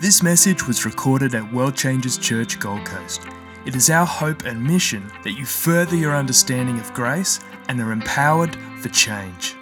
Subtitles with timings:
[0.00, 3.22] This message was recorded at World Changers Church Gold Coast.
[3.66, 7.90] It is our hope and mission that you further your understanding of grace and are
[7.90, 9.56] empowered for change.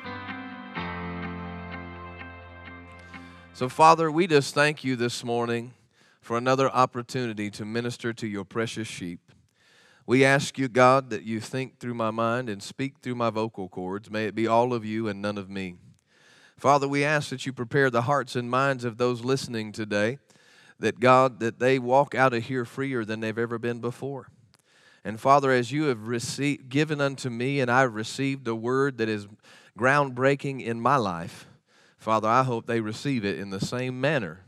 [3.54, 5.72] So, Father, we just thank you this morning
[6.20, 9.32] for another opportunity to minister to your precious sheep.
[10.04, 13.70] We ask you, God, that you think through my mind and speak through my vocal
[13.70, 14.10] cords.
[14.10, 15.76] May it be all of you and none of me.
[16.58, 20.18] Father, we ask that you prepare the hearts and minds of those listening today,
[20.78, 24.28] that God, that they walk out of here freer than they've ever been before.
[25.04, 29.08] And Father, as you have received, given unto me, and I've received a word that
[29.08, 29.26] is
[29.78, 31.46] groundbreaking in my life,
[31.96, 34.40] Father, I hope they receive it in the same manner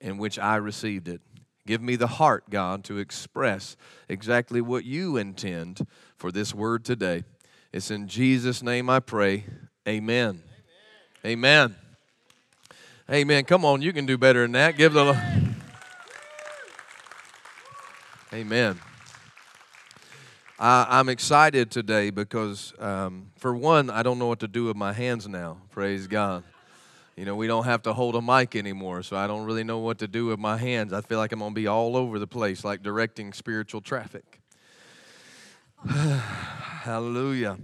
[0.00, 1.20] in which I received it.
[1.66, 3.76] Give me the heart, God, to express
[4.08, 7.24] exactly what you intend for this word today.
[7.72, 9.44] It's in Jesus' name I pray.
[9.88, 10.42] Amen.
[11.24, 11.74] Amen.
[11.74, 11.76] Amen.
[13.10, 13.44] Amen.
[13.44, 14.76] Come on, you can do better than that.
[14.76, 15.41] Give the
[18.32, 18.80] Amen.
[20.58, 24.76] I, I'm excited today because, um, for one, I don't know what to do with
[24.76, 25.58] my hands now.
[25.70, 26.42] Praise God.
[27.14, 29.80] You know, we don't have to hold a mic anymore, so I don't really know
[29.80, 30.94] what to do with my hands.
[30.94, 34.40] I feel like I'm going to be all over the place, like directing spiritual traffic.
[35.86, 37.58] Hallelujah.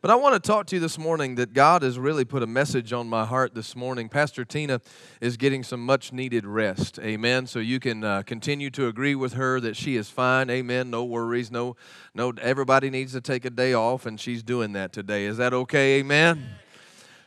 [0.00, 2.46] But I want to talk to you this morning that God has really put a
[2.46, 4.08] message on my heart this morning.
[4.08, 4.80] Pastor Tina
[5.20, 7.00] is getting some much needed rest.
[7.00, 7.48] Amen.
[7.48, 10.50] So you can uh, continue to agree with her that she is fine.
[10.50, 10.90] Amen.
[10.90, 11.50] No worries.
[11.50, 11.74] No,
[12.14, 12.32] no.
[12.40, 15.24] Everybody needs to take a day off, and she's doing that today.
[15.24, 15.98] Is that okay?
[15.98, 16.46] Amen.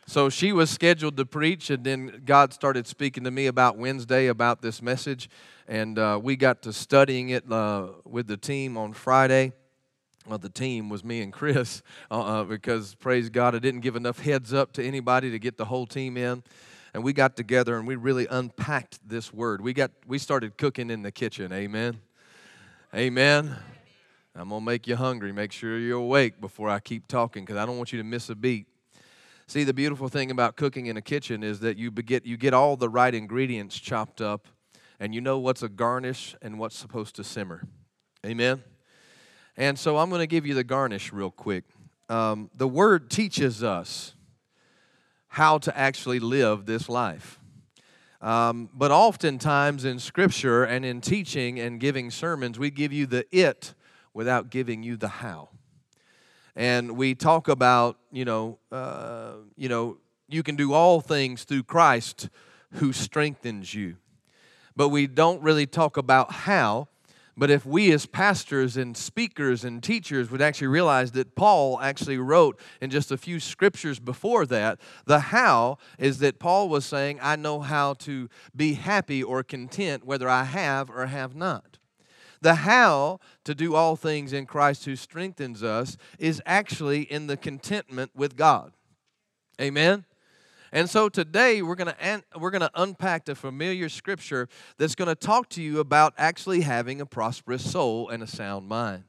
[0.07, 4.27] So she was scheduled to preach, and then God started speaking to me about Wednesday
[4.27, 5.29] about this message,
[5.67, 9.51] and uh, we got to studying it uh, with the team on Friday
[10.27, 13.95] well, the team was me and Chris uh, uh, because, praise God, I didn't give
[13.95, 16.43] enough heads up to anybody to get the whole team in.
[16.93, 19.61] And we got together and we really unpacked this word.
[19.61, 21.51] We, got, we started cooking in the kitchen.
[21.53, 21.99] Amen.
[22.93, 23.55] Amen.
[24.35, 25.31] I'm going to make you hungry.
[25.31, 28.29] Make sure you're awake before I keep talking because I don't want you to miss
[28.29, 28.67] a beat.
[29.47, 32.53] See, the beautiful thing about cooking in a kitchen is that you get, you get
[32.53, 34.47] all the right ingredients chopped up
[34.99, 37.67] and you know what's a garnish and what's supposed to simmer.
[38.25, 38.63] Amen.
[39.57, 41.65] And so I'm going to give you the garnish real quick.
[42.09, 44.15] Um, the word teaches us
[45.27, 47.39] how to actually live this life.
[48.21, 53.25] Um, but oftentimes in scripture and in teaching and giving sermons, we give you the
[53.35, 53.73] it
[54.13, 55.49] without giving you the how.
[56.55, 59.97] And we talk about, you know, uh, you know,
[60.27, 62.29] you can do all things through Christ
[62.73, 63.97] who strengthens you.
[64.75, 66.87] But we don't really talk about how
[67.37, 72.17] but if we, as pastors and speakers and teachers, would actually realize that Paul actually
[72.17, 77.19] wrote in just a few scriptures before that, the how is that Paul was saying,
[77.21, 81.77] I know how to be happy or content whether I have or have not.
[82.41, 87.37] The how to do all things in Christ who strengthens us is actually in the
[87.37, 88.73] contentment with God.
[89.59, 90.05] Amen?
[90.73, 95.09] And so today we're going to we're going to unpack the familiar scripture that's going
[95.09, 99.03] to talk to you about actually having a prosperous soul and a sound mind.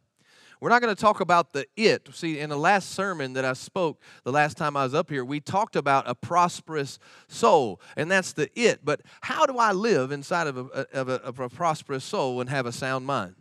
[0.60, 2.08] We're not going to talk about the it.
[2.12, 5.24] See, in the last sermon that I spoke the last time I was up here,
[5.24, 8.84] we talked about a prosperous soul, and that's the it.
[8.84, 12.48] But how do I live inside of a, of a, of a prosperous soul and
[12.48, 13.34] have a sound mind?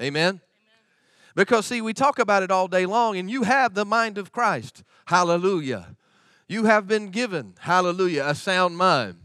[0.00, 0.42] Amen?
[1.34, 4.30] Because, see, we talk about it all day long, and you have the mind of
[4.30, 4.82] Christ.
[5.06, 5.96] Hallelujah.
[6.52, 9.16] You have been given, hallelujah, a sound mind.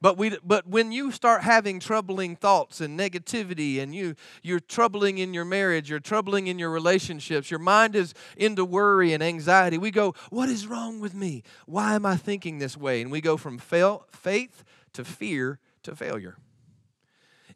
[0.00, 5.18] But we but when you start having troubling thoughts and negativity and you you're troubling
[5.18, 9.76] in your marriage, you're troubling in your relationships, your mind is into worry and anxiety.
[9.76, 11.42] We go, "What is wrong with me?
[11.66, 14.62] Why am I thinking this way?" And we go from fail, faith
[14.92, 16.36] to fear to failure.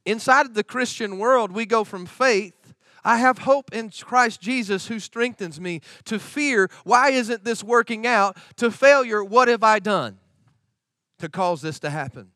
[0.05, 2.62] Inside of the Christian world, we go from faith
[3.05, 5.81] I have hope in Christ Jesus who strengthens me.
[6.05, 8.37] To fear, why isn't this working out?
[8.57, 10.19] To failure, what have I done
[11.19, 12.31] to cause this to happen?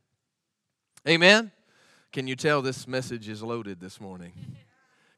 [1.09, 1.53] Amen?
[2.13, 4.33] Can you tell this message is loaded this morning?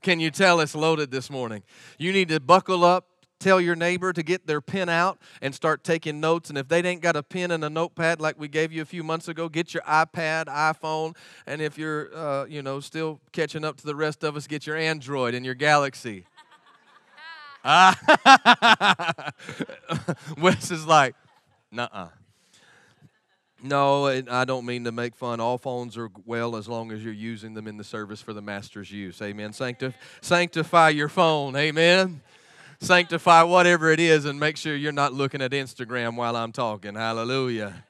[0.02, 1.62] Can you tell it's loaded this morning?
[1.98, 3.06] You need to buckle up,
[3.38, 6.48] tell your neighbor to get their pen out and start taking notes.
[6.48, 8.86] And if they ain't got a pen and a notepad like we gave you a
[8.86, 13.64] few months ago, get your iPad, iPhone, and if you're, uh, you know, still catching
[13.64, 16.24] up to the rest of us, get your Android and your Galaxy.
[20.38, 21.14] Wes is like,
[21.70, 22.08] nuh-uh.
[23.60, 25.40] No, I don't mean to make fun.
[25.40, 28.40] All phones are well as long as you're using them in the service for the
[28.40, 29.20] master's use.
[29.20, 29.50] Amen.
[29.50, 31.56] Sanctif- sanctify your phone.
[31.56, 32.20] Amen
[32.80, 36.94] sanctify whatever it is and make sure you're not looking at Instagram while I'm talking.
[36.94, 37.84] Hallelujah.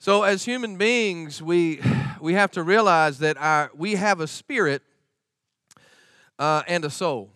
[0.00, 1.80] So, as human beings, we,
[2.20, 4.82] we have to realize that our, we have a spirit
[6.38, 7.30] uh, and a soul.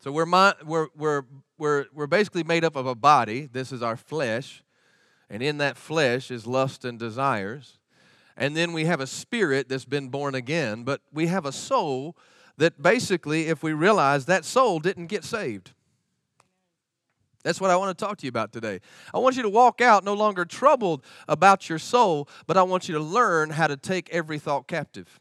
[0.00, 0.26] So, we're,
[0.64, 1.22] we're, we're,
[1.58, 3.48] we're, we're basically made up of a body.
[3.52, 4.62] This is our flesh.
[5.28, 7.78] And in that flesh is lust and desires.
[8.36, 12.16] And then we have a spirit that's been born again, but we have a soul
[12.60, 15.72] that basically, if we realize that soul didn't get saved.
[17.42, 18.80] That's what I want to talk to you about today.
[19.14, 22.86] I want you to walk out no longer troubled about your soul, but I want
[22.86, 25.18] you to learn how to take every thought captive.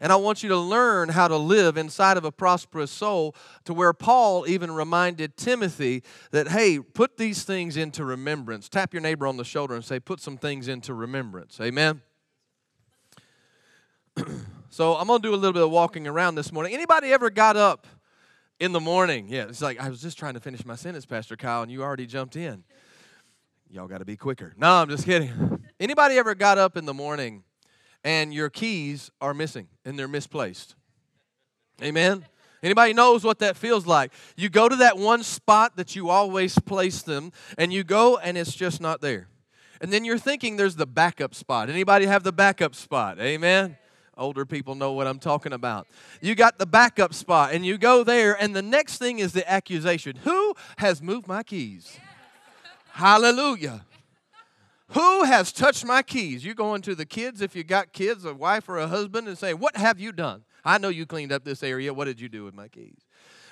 [0.00, 3.72] And I want you to learn how to live inside of a prosperous soul to
[3.72, 6.02] where Paul even reminded Timothy
[6.32, 8.68] that, hey, put these things into remembrance.
[8.68, 11.60] Tap your neighbor on the shoulder and say, put some things into remembrance.
[11.60, 12.02] Amen.
[14.70, 16.74] so I'm to do a little bit of walking around this morning.
[16.74, 17.86] Anybody ever got up
[18.60, 19.28] in the morning?
[19.28, 21.82] Yeah, it's like I was just trying to finish my sentence, Pastor Kyle, and you
[21.82, 22.64] already jumped in.
[23.70, 24.54] Y'all got to be quicker.
[24.56, 25.64] No, I'm just kidding.
[25.80, 27.42] Anybody ever got up in the morning
[28.04, 30.76] and your keys are missing and they're misplaced.
[31.82, 32.24] Amen.
[32.62, 34.12] Anybody knows what that feels like?
[34.36, 38.38] You go to that one spot that you always place them and you go and
[38.38, 39.28] it's just not there.
[39.80, 41.68] And then you're thinking there's the backup spot.
[41.68, 43.20] Anybody have the backup spot?
[43.20, 43.76] Amen.
[44.16, 45.86] Older people know what I'm talking about.
[46.22, 49.48] You got the backup spot and you go there and the next thing is the
[49.50, 50.16] accusation.
[50.24, 51.98] Who has moved my keys?
[52.92, 53.84] Hallelujah.
[54.90, 56.44] Who has touched my keys?
[56.44, 59.36] You going to the kids if you got kids, a wife or a husband, and
[59.36, 60.44] say, What have you done?
[60.64, 61.92] I know you cleaned up this area.
[61.92, 63.06] What did you do with my keys?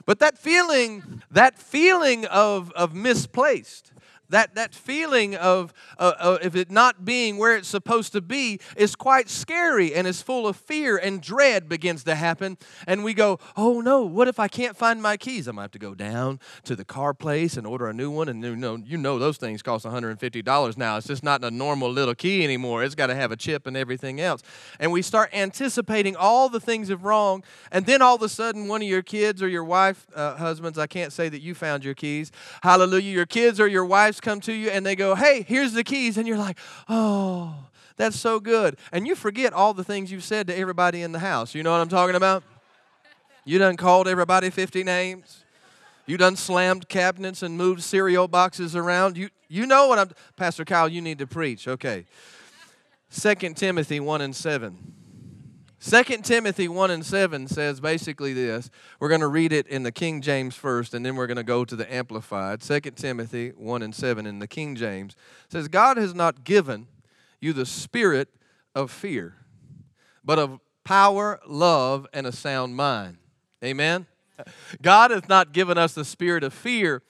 [0.07, 3.93] But that feeling, that feeling of, of misplaced,
[4.31, 8.61] that, that feeling of, uh, uh, of it not being where it's supposed to be
[8.77, 12.57] is quite scary and is full of fear and dread begins to happen.
[12.87, 15.47] And we go, oh no, what if I can't find my keys?
[15.47, 18.29] Going to have to go down to the car place and order a new one.
[18.29, 20.97] And you know, you know those things cost $150 now.
[20.97, 22.83] It's just not a normal little key anymore.
[22.83, 24.43] It's got to have a chip and everything else.
[24.81, 27.45] And we start anticipating all the things of wrong.
[27.71, 30.79] And then all of a sudden, one of your kids or your wife, uh, husbands,
[30.79, 32.33] I can't say that you found your keys.
[32.63, 33.13] Hallelujah.
[33.13, 36.17] Your kids or your wife come to you and they go, hey, here's the keys.
[36.17, 36.59] And you're like,
[36.89, 37.55] oh,
[37.97, 38.77] that's so good.
[38.93, 41.55] And you forget all the things you've said to everybody in the house.
[41.55, 42.43] You know what I'm talking about?
[43.45, 45.45] You done called everybody 50 names.
[46.07, 49.17] You done slammed cabinets and moved cereal boxes around.
[49.17, 51.67] You, you know what I'm, Pastor Kyle, you need to preach.
[51.69, 52.05] Okay.
[53.11, 55.04] 2 Timothy 1 and 7.
[55.87, 58.71] 2 Timothy 1 and 7 says basically this.
[58.99, 61.43] We're going to read it in the King James first, and then we're going to
[61.43, 62.63] go to the Amplified.
[62.63, 65.15] 2 Timothy 1 and 7 in the King James
[65.51, 66.87] says, God has not given
[67.39, 68.31] you the spirit
[68.75, 69.35] of fear,
[70.25, 73.19] but of power, love, and a sound mind.
[73.63, 74.07] Amen?
[74.81, 77.03] God has not given us the spirit of fear,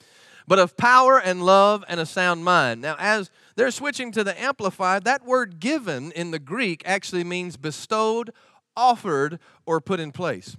[0.49, 2.81] but of power and love and a sound mind.
[2.81, 7.55] Now, as they're switching to the Amplified, that word given in the Greek actually means
[7.55, 8.31] bestowed
[8.75, 10.57] offered, or put in place.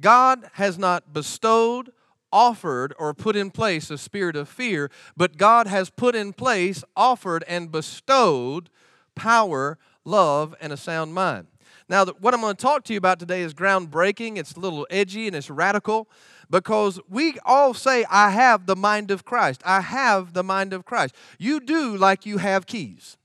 [0.00, 1.90] God has not bestowed,
[2.32, 6.84] offered, or put in place a spirit of fear, but God has put in place,
[6.96, 8.70] offered, and bestowed
[9.14, 11.48] power, love, and a sound mind.
[11.88, 14.36] Now, what I'm going to talk to you about today is groundbreaking.
[14.36, 16.08] It's a little edgy and it's radical
[16.50, 19.62] because we all say, I have the mind of Christ.
[19.64, 21.14] I have the mind of Christ.
[21.38, 23.16] You do like you have keys.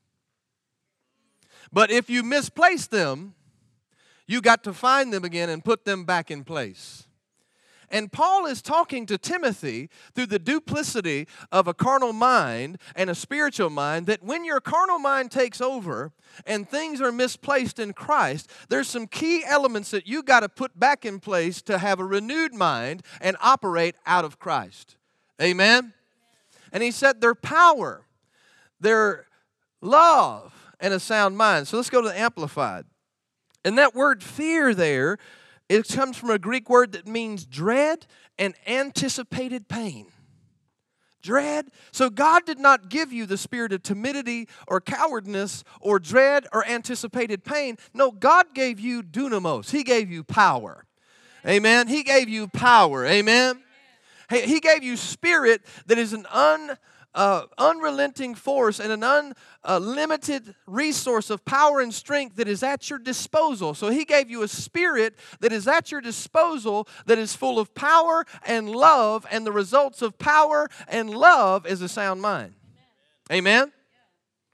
[1.73, 3.33] But if you misplace them,
[4.27, 7.07] you got to find them again and put them back in place.
[7.93, 13.15] And Paul is talking to Timothy through the duplicity of a carnal mind and a
[13.15, 16.11] spiritual mind that when your carnal mind takes over
[16.47, 20.77] and things are misplaced in Christ, there's some key elements that you got to put
[20.79, 24.95] back in place to have a renewed mind and operate out of Christ.
[25.39, 25.93] Amen?
[26.71, 28.07] And he said their power,
[28.79, 29.27] their
[29.81, 31.67] love, and a sound mind.
[31.67, 32.85] So let's go to the Amplified.
[33.65, 35.17] And that word fear there,
[35.69, 38.05] it comes from a Greek word that means dread
[38.37, 40.07] and anticipated pain.
[41.21, 41.69] Dread.
[41.93, 46.65] So God did not give you the spirit of timidity or cowardness or dread or
[46.67, 47.77] anticipated pain.
[47.93, 49.71] No, God gave you dunamis.
[49.71, 50.85] He gave you power.
[51.47, 51.87] Amen.
[51.87, 53.05] He gave you power.
[53.05, 53.63] Amen.
[54.29, 56.77] He gave you spirit that is an un
[57.15, 62.99] uh, unrelenting force and an unlimited resource of power and strength that is at your
[62.99, 63.73] disposal.
[63.73, 67.73] So He gave you a spirit that is at your disposal that is full of
[67.75, 72.53] power and love, and the results of power and love is a sound mind.
[73.31, 73.61] Amen?
[73.61, 73.71] Amen?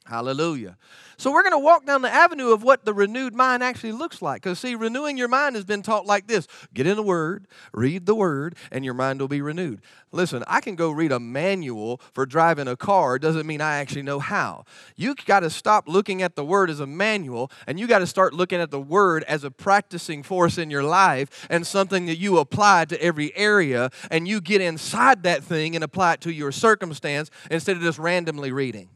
[0.05, 0.77] Hallelujah.
[1.19, 4.21] So we're going to walk down the avenue of what the renewed mind actually looks
[4.21, 4.41] like.
[4.41, 8.05] Because, see, renewing your mind has been taught like this get in the Word, read
[8.05, 9.81] the Word, and your mind will be renewed.
[10.13, 14.03] Listen, I can go read a manual for driving a car, doesn't mean I actually
[14.03, 14.63] know how.
[14.95, 18.07] You got to stop looking at the Word as a manual, and you got to
[18.07, 22.17] start looking at the Word as a practicing force in your life and something that
[22.17, 26.31] you apply to every area, and you get inside that thing and apply it to
[26.31, 28.87] your circumstance instead of just randomly reading.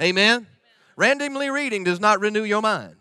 [0.00, 0.46] Amen?
[0.98, 2.96] Randomly reading does not renew your mind.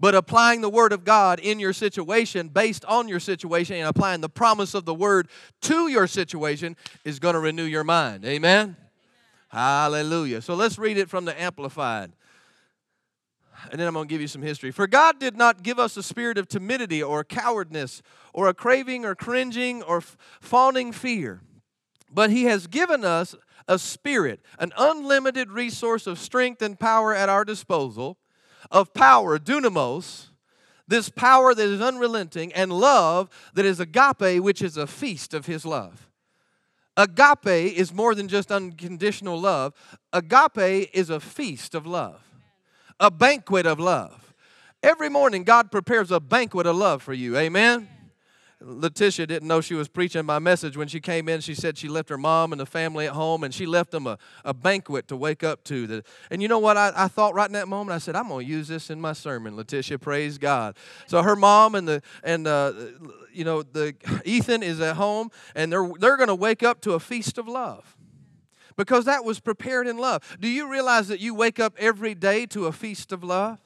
[0.00, 4.22] But applying the Word of God in your situation, based on your situation, and applying
[4.22, 5.28] the promise of the Word
[5.60, 8.24] to your situation is going to renew your mind.
[8.24, 8.76] Amen?
[9.48, 10.40] Hallelujah.
[10.40, 12.12] So let's read it from the Amplified.
[13.70, 14.70] And then I'm going to give you some history.
[14.70, 18.00] For God did not give us a spirit of timidity or cowardness
[18.32, 20.00] or a craving or cringing or
[20.40, 21.42] fawning fear,
[22.10, 23.36] but He has given us
[23.68, 28.18] a spirit, an unlimited resource of strength and power at our disposal,
[28.70, 30.26] of power, dunamis,
[30.88, 35.46] this power that is unrelenting, and love that is agape, which is a feast of
[35.46, 36.08] his love.
[36.96, 39.72] Agape is more than just unconditional love.
[40.12, 42.22] Agape is a feast of love,
[43.00, 44.34] a banquet of love.
[44.82, 47.36] Every morning, God prepares a banquet of love for you.
[47.36, 47.88] Amen.
[48.64, 51.40] Letitia didn't know she was preaching my message when she came in.
[51.40, 54.06] She said she left her mom and the family at home and she left them
[54.06, 56.02] a, a banquet to wake up to.
[56.30, 57.94] And you know what I, I thought right in that moment?
[57.94, 59.98] I said, I'm going to use this in my sermon, Letitia.
[59.98, 60.76] Praise God.
[61.06, 62.72] So her mom and the, and uh,
[63.32, 66.92] you know, the Ethan is at home and they're, they're going to wake up to
[66.92, 67.96] a feast of love
[68.76, 70.36] because that was prepared in love.
[70.40, 73.58] Do you realize that you wake up every day to a feast of love?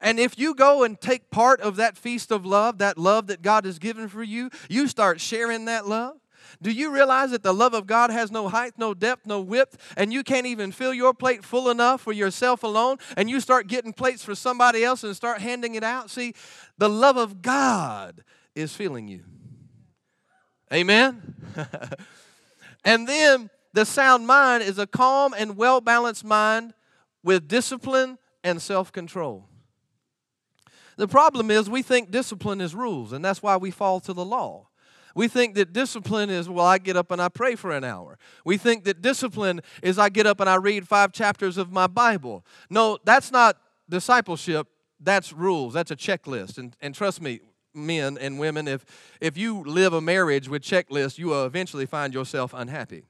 [0.00, 3.42] And if you go and take part of that feast of love, that love that
[3.42, 6.16] God has given for you, you start sharing that love.
[6.62, 9.76] Do you realize that the love of God has no height, no depth, no width,
[9.96, 13.66] and you can't even fill your plate full enough for yourself alone, and you start
[13.66, 16.10] getting plates for somebody else and start handing it out?
[16.10, 16.34] See,
[16.78, 18.22] the love of God
[18.54, 19.24] is filling you.
[20.72, 21.34] Amen?
[22.84, 26.74] and then the sound mind is a calm and well balanced mind
[27.22, 29.48] with discipline and self control.
[30.96, 34.24] The problem is we think discipline is rules, and that's why we fall to the
[34.24, 34.68] law.
[35.14, 38.18] We think that discipline is, well, I get up and I pray for an hour.
[38.44, 41.86] We think that discipline is I get up and I read five chapters of my
[41.86, 42.44] Bible.
[42.68, 43.56] No, that's not
[43.88, 44.68] discipleship.
[45.00, 45.72] That's rules.
[45.72, 46.58] That's a checklist.
[46.58, 47.40] And, and trust me,
[47.72, 48.84] men and women, if,
[49.18, 53.04] if you live a marriage with checklists, you will eventually find yourself unhappy.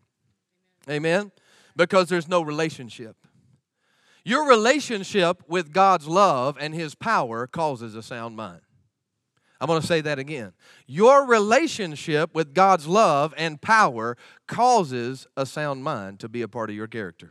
[0.88, 1.32] Amen?
[1.74, 3.16] Because there's no relationship.
[4.26, 8.60] Your relationship with God's love and His power causes a sound mind.
[9.60, 10.52] I'm going to say that again.
[10.88, 14.16] Your relationship with God's love and power
[14.48, 17.30] causes a sound mind to be a part of your character.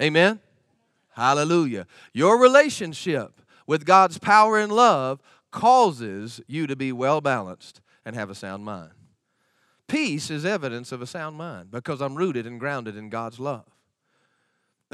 [0.00, 0.38] Amen?
[1.14, 1.84] Hallelujah.
[2.12, 8.30] Your relationship with God's power and love causes you to be well balanced and have
[8.30, 8.92] a sound mind.
[9.88, 13.73] Peace is evidence of a sound mind because I'm rooted and grounded in God's love.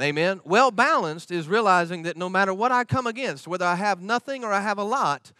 [0.01, 0.41] Amen.
[0.43, 4.43] Well balanced is realizing that no matter what I come against, whether I have nothing
[4.43, 5.31] or I have a lot,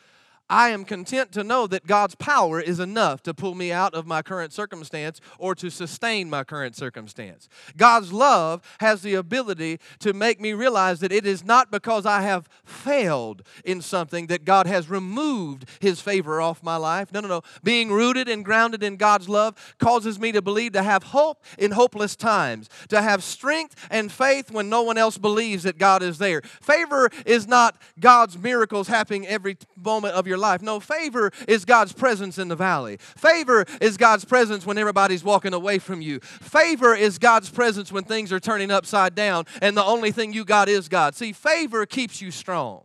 [0.51, 4.05] I am content to know that God's power is enough to pull me out of
[4.05, 7.47] my current circumstance or to sustain my current circumstance.
[7.77, 12.23] God's love has the ability to make me realize that it is not because I
[12.23, 17.13] have failed in something that God has removed his favor off my life.
[17.13, 17.43] No, no, no.
[17.63, 21.71] Being rooted and grounded in God's love causes me to believe to have hope in
[21.71, 26.17] hopeless times, to have strength and faith when no one else believes that God is
[26.17, 26.41] there.
[26.41, 30.61] Favor is not God's miracles happening every moment of your life.
[30.61, 32.97] No, favor is God's presence in the valley.
[32.97, 36.19] Favor is God's presence when everybody's walking away from you.
[36.19, 40.43] Favor is God's presence when things are turning upside down and the only thing you
[40.43, 41.15] got is God.
[41.15, 42.83] See, favor keeps you strong.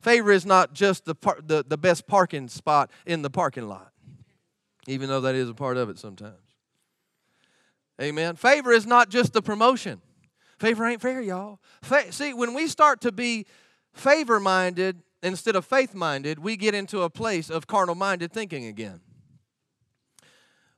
[0.00, 3.92] Favor is not just the, par- the, the best parking spot in the parking lot,
[4.86, 6.36] even though that is a part of it sometimes.
[8.00, 8.36] Amen.
[8.36, 10.00] Favor is not just the promotion.
[10.58, 11.58] Favor ain't fair, y'all.
[11.82, 13.46] Fa- see, when we start to be
[13.92, 18.66] favor minded, instead of faith minded, we get into a place of carnal minded thinking
[18.66, 19.00] again.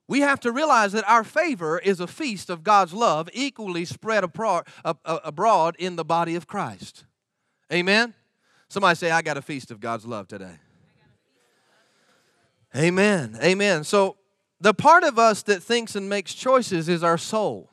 [0.08, 4.24] We have to realize that our favor is a feast of God's love equally spread
[4.24, 7.04] abroad in the body of Christ.
[7.72, 8.12] Amen?
[8.68, 10.58] Somebody say, I got a feast of God's love today.
[12.76, 13.38] Amen.
[13.42, 13.84] Amen.
[13.84, 14.16] So,
[14.60, 17.70] the part of us that thinks and makes choices is our soul.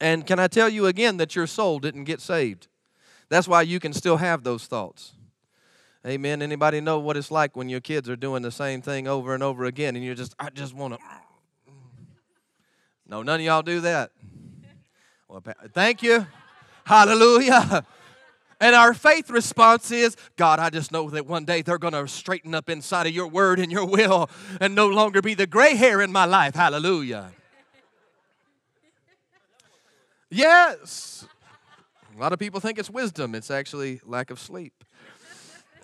[0.00, 2.68] And can I tell you again that your soul didn't get saved?
[3.28, 5.14] That's why you can still have those thoughts.
[6.06, 6.42] Amen.
[6.42, 9.42] Anybody know what it's like when your kids are doing the same thing over and
[9.42, 11.00] over again and you're just, I just want to.
[13.08, 14.10] No, none of y'all do that.
[15.28, 15.42] Well,
[15.72, 16.26] thank you.
[16.84, 17.86] Hallelujah.
[18.60, 22.06] And our faith response is God, I just know that one day they're going to
[22.06, 24.30] straighten up inside of your word and your will
[24.60, 26.54] and no longer be the gray hair in my life.
[26.54, 27.32] Hallelujah.
[30.30, 31.26] Yes.
[32.16, 34.84] A lot of people think it's wisdom, it's actually lack of sleep.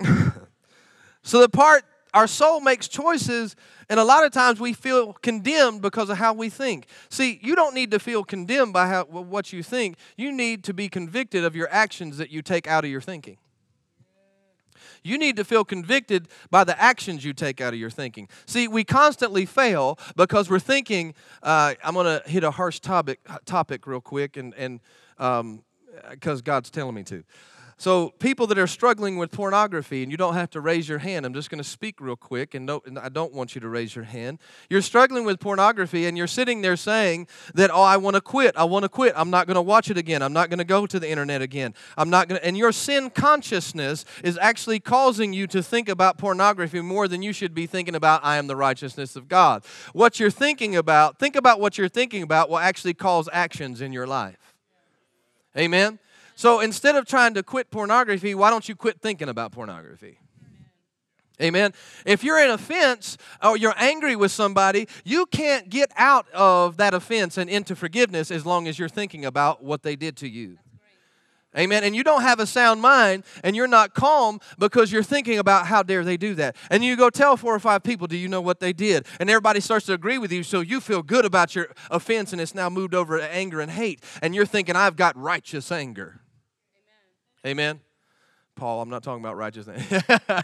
[1.22, 3.54] so, the part our soul makes choices,
[3.88, 6.86] and a lot of times we feel condemned because of how we think.
[7.08, 10.74] See, you don't need to feel condemned by how, what you think, you need to
[10.74, 13.36] be convicted of your actions that you take out of your thinking.
[15.02, 18.28] You need to feel convicted by the actions you take out of your thinking.
[18.44, 21.14] See, we constantly fail because we're thinking.
[21.42, 24.80] Uh, I'm going to hit a harsh topic topic real quick, and and
[25.16, 27.24] because um, God's telling me to.
[27.80, 31.24] So, people that are struggling with pornography, and you don't have to raise your hand,
[31.24, 33.96] I'm just going to speak real quick, and, and, I don't want you to raise
[33.96, 34.38] your hand.
[34.68, 38.54] You're struggling with pornography, and you're sitting there saying that, oh, I want to quit.
[38.54, 39.14] I want to quit.
[39.16, 40.20] I'm not going to watch it again.
[40.20, 41.72] I'm not going to go to the internet again.
[41.96, 42.46] I'm not going to.
[42.46, 47.32] And your sin consciousness is actually causing you to think about pornography more than you
[47.32, 49.64] should be thinking about, I am the righteousness of God.
[49.94, 53.94] What you're thinking about, think about what you're thinking about will actually cause actions in
[53.94, 54.54] your life.
[55.56, 55.98] Amen?
[56.40, 60.20] So instead of trying to quit pornography, why don't you quit thinking about pornography?
[61.38, 61.74] Amen.
[62.06, 66.94] If you're in offense or you're angry with somebody, you can't get out of that
[66.94, 70.56] offense and into forgiveness as long as you're thinking about what they did to you.
[71.58, 71.84] Amen.
[71.84, 75.66] And you don't have a sound mind and you're not calm because you're thinking about
[75.66, 76.56] how dare they do that.
[76.70, 79.04] And you go tell four or five people, do you know what they did?
[79.18, 82.40] And everybody starts to agree with you, so you feel good about your offense and
[82.40, 84.02] it's now moved over to anger and hate.
[84.22, 86.22] And you're thinking, I've got righteous anger.
[87.46, 87.80] Amen.
[88.56, 89.82] Paul, I'm not talking about righteousness.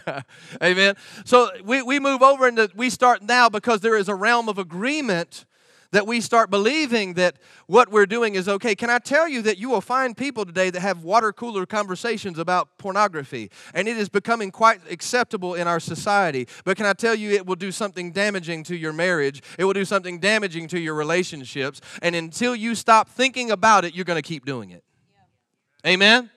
[0.63, 0.95] Amen.
[1.25, 4.57] So we, we move over and we start now because there is a realm of
[4.57, 5.45] agreement
[5.91, 7.37] that we start believing that
[7.67, 8.75] what we're doing is okay.
[8.75, 12.39] Can I tell you that you will find people today that have water cooler conversations
[12.39, 16.47] about pornography, and it is becoming quite acceptable in our society.
[16.65, 19.73] But can I tell you, it will do something damaging to your marriage, it will
[19.73, 24.21] do something damaging to your relationships, and until you stop thinking about it, you're going
[24.21, 24.83] to keep doing it.
[25.85, 25.91] Yeah.
[25.91, 26.29] Amen?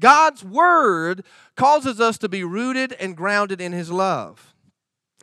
[0.00, 1.24] God's word
[1.56, 4.54] causes us to be rooted and grounded in his love.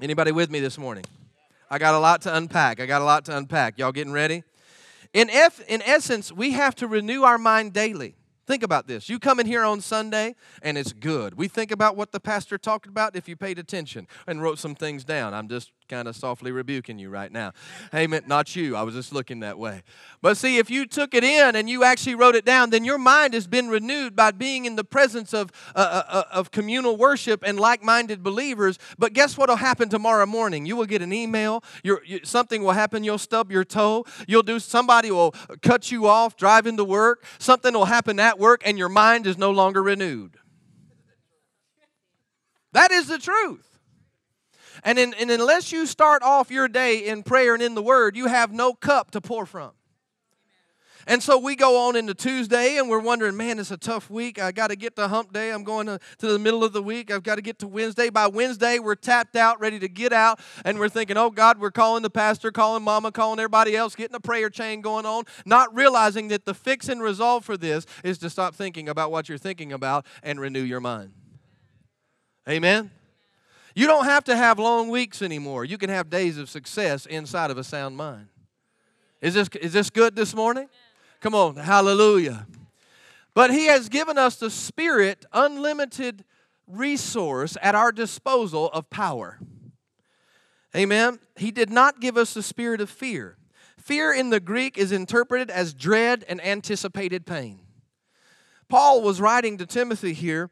[0.01, 1.05] Anybody with me this morning?
[1.69, 2.79] I got a lot to unpack.
[2.79, 3.77] I got a lot to unpack.
[3.77, 4.43] Y'all getting ready?
[5.13, 8.15] In, F, in essence, we have to renew our mind daily.
[8.45, 9.07] Think about this.
[9.07, 11.35] You come in here on Sunday and it's good.
[11.35, 14.75] We think about what the pastor talked about if you paid attention and wrote some
[14.75, 15.33] things down.
[15.33, 17.51] I'm just kind of softly rebuking you right now.
[17.93, 18.23] Amen.
[18.27, 18.75] Not you.
[18.75, 19.83] I was just looking that way.
[20.21, 22.97] But see, if you took it in and you actually wrote it down, then your
[22.97, 26.97] mind has been renewed by being in the presence of, uh, uh, uh of communal
[26.97, 28.79] worship and like minded believers.
[28.97, 30.65] But guess what will happen tomorrow morning?
[30.65, 31.63] You will get an email.
[31.83, 33.03] You, something will happen.
[33.03, 34.05] You'll stub your toe.
[34.27, 37.23] You'll do, somebody will cut you off driving to work.
[37.39, 40.37] Something will happen at work and your mind is no longer renewed.
[42.73, 43.72] That is the truth.
[44.83, 48.15] And, in, and unless you start off your day in prayer and in the Word,
[48.17, 49.71] you have no cup to pour from.
[51.05, 54.41] And so we go on into Tuesday and we're wondering, man, it's a tough week.
[54.41, 55.51] I got to get to hump day.
[55.51, 57.11] I'm going to, to the middle of the week.
[57.11, 58.09] I've got to get to Wednesday.
[58.09, 60.39] By Wednesday, we're tapped out, ready to get out.
[60.63, 64.15] And we're thinking, oh, God, we're calling the pastor, calling mama, calling everybody else, getting
[64.15, 68.17] a prayer chain going on, not realizing that the fix and resolve for this is
[68.19, 71.11] to stop thinking about what you're thinking about and renew your mind.
[72.47, 72.91] Amen?
[73.75, 75.65] You don't have to have long weeks anymore.
[75.65, 78.27] You can have days of success inside of a sound mind.
[79.21, 80.67] Is this, is this good this morning?
[81.21, 82.45] Come on, hallelujah.
[83.33, 86.23] But He has given us the Spirit, unlimited
[86.67, 89.39] resource at our disposal of power.
[90.75, 91.19] Amen.
[91.35, 93.37] He did not give us the spirit of fear.
[93.77, 97.59] Fear in the Greek is interpreted as dread and anticipated pain.
[98.69, 100.49] Paul was writing to Timothy here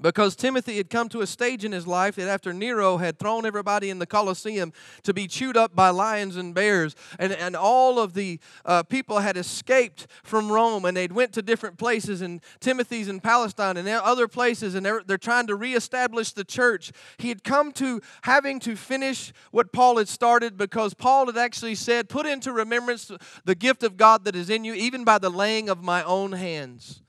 [0.00, 3.44] because Timothy had come to a stage in his life that after Nero had thrown
[3.44, 7.98] everybody in the Colosseum to be chewed up by lions and bears, and, and all
[7.98, 12.40] of the uh, people had escaped from Rome and they'd went to different places, and
[12.60, 16.92] Timothy's in Palestine and other places, and they're, they're trying to reestablish the church.
[17.18, 21.74] He had come to having to finish what Paul had started because Paul had actually
[21.74, 23.10] said, Put into remembrance
[23.44, 26.32] the gift of God that is in you, even by the laying of my own
[26.32, 27.02] hands.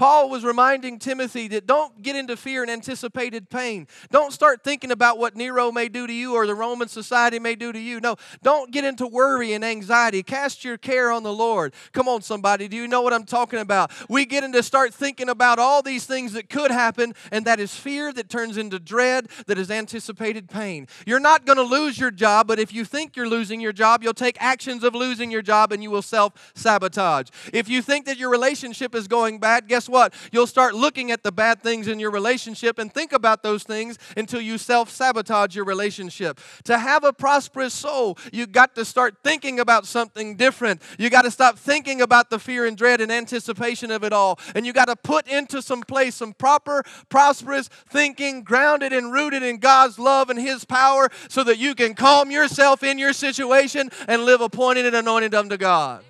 [0.00, 3.86] Paul was reminding Timothy that don't get into fear and anticipated pain.
[4.10, 7.54] Don't start thinking about what Nero may do to you or the Roman society may
[7.54, 8.00] do to you.
[8.00, 10.22] No, don't get into worry and anxiety.
[10.22, 11.74] Cast your care on the Lord.
[11.92, 12.66] Come on, somebody.
[12.66, 13.92] Do you know what I'm talking about?
[14.08, 17.74] We get into start thinking about all these things that could happen, and that is
[17.74, 20.88] fear that turns into dread, that is anticipated pain.
[21.04, 24.02] You're not going to lose your job, but if you think you're losing your job,
[24.02, 27.28] you'll take actions of losing your job and you will self sabotage.
[27.52, 30.14] If you think that your relationship is going bad, guess what?
[30.32, 33.98] You'll start looking at the bad things in your relationship and think about those things
[34.16, 36.40] until you self sabotage your relationship.
[36.64, 40.82] To have a prosperous soul, you got to start thinking about something different.
[40.98, 44.38] You got to stop thinking about the fear and dread and anticipation of it all.
[44.54, 49.42] And you got to put into some place some proper, prosperous thinking, grounded and rooted
[49.42, 53.90] in God's love and His power, so that you can calm yourself in your situation
[54.08, 56.04] and live appointed and anointed unto God.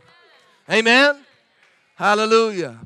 [0.68, 1.24] Amen.
[1.96, 2.78] Hallelujah.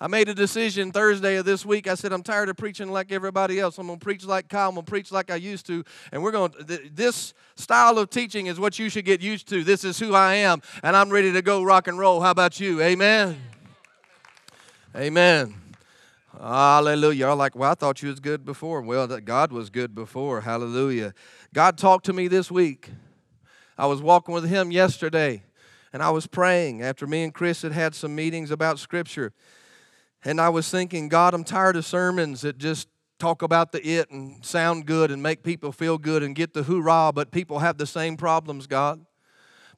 [0.00, 1.88] I made a decision Thursday of this week.
[1.88, 3.78] I said, I'm tired of preaching like everybody else.
[3.78, 4.68] I'm going to preach like Kyle.
[4.68, 5.84] I'm going to preach like I used to.
[6.12, 9.64] And we're going to, this style of teaching is what you should get used to.
[9.64, 10.62] This is who I am.
[10.84, 12.20] And I'm ready to go rock and roll.
[12.20, 12.80] How about you?
[12.80, 13.40] Amen.
[14.94, 15.54] Amen.
[16.40, 17.26] Hallelujah.
[17.26, 18.80] You're like, well, I thought you was good before.
[18.82, 20.42] Well, God was good before.
[20.42, 21.12] Hallelujah.
[21.52, 22.90] God talked to me this week.
[23.76, 25.42] I was walking with Him yesterday,
[25.92, 29.32] and I was praying after me and Chris had had some meetings about Scripture.
[30.24, 34.10] And I was thinking, God, I'm tired of sermons that just talk about the it
[34.10, 37.78] and sound good and make people feel good and get the hoorah, but people have
[37.78, 39.04] the same problems, God.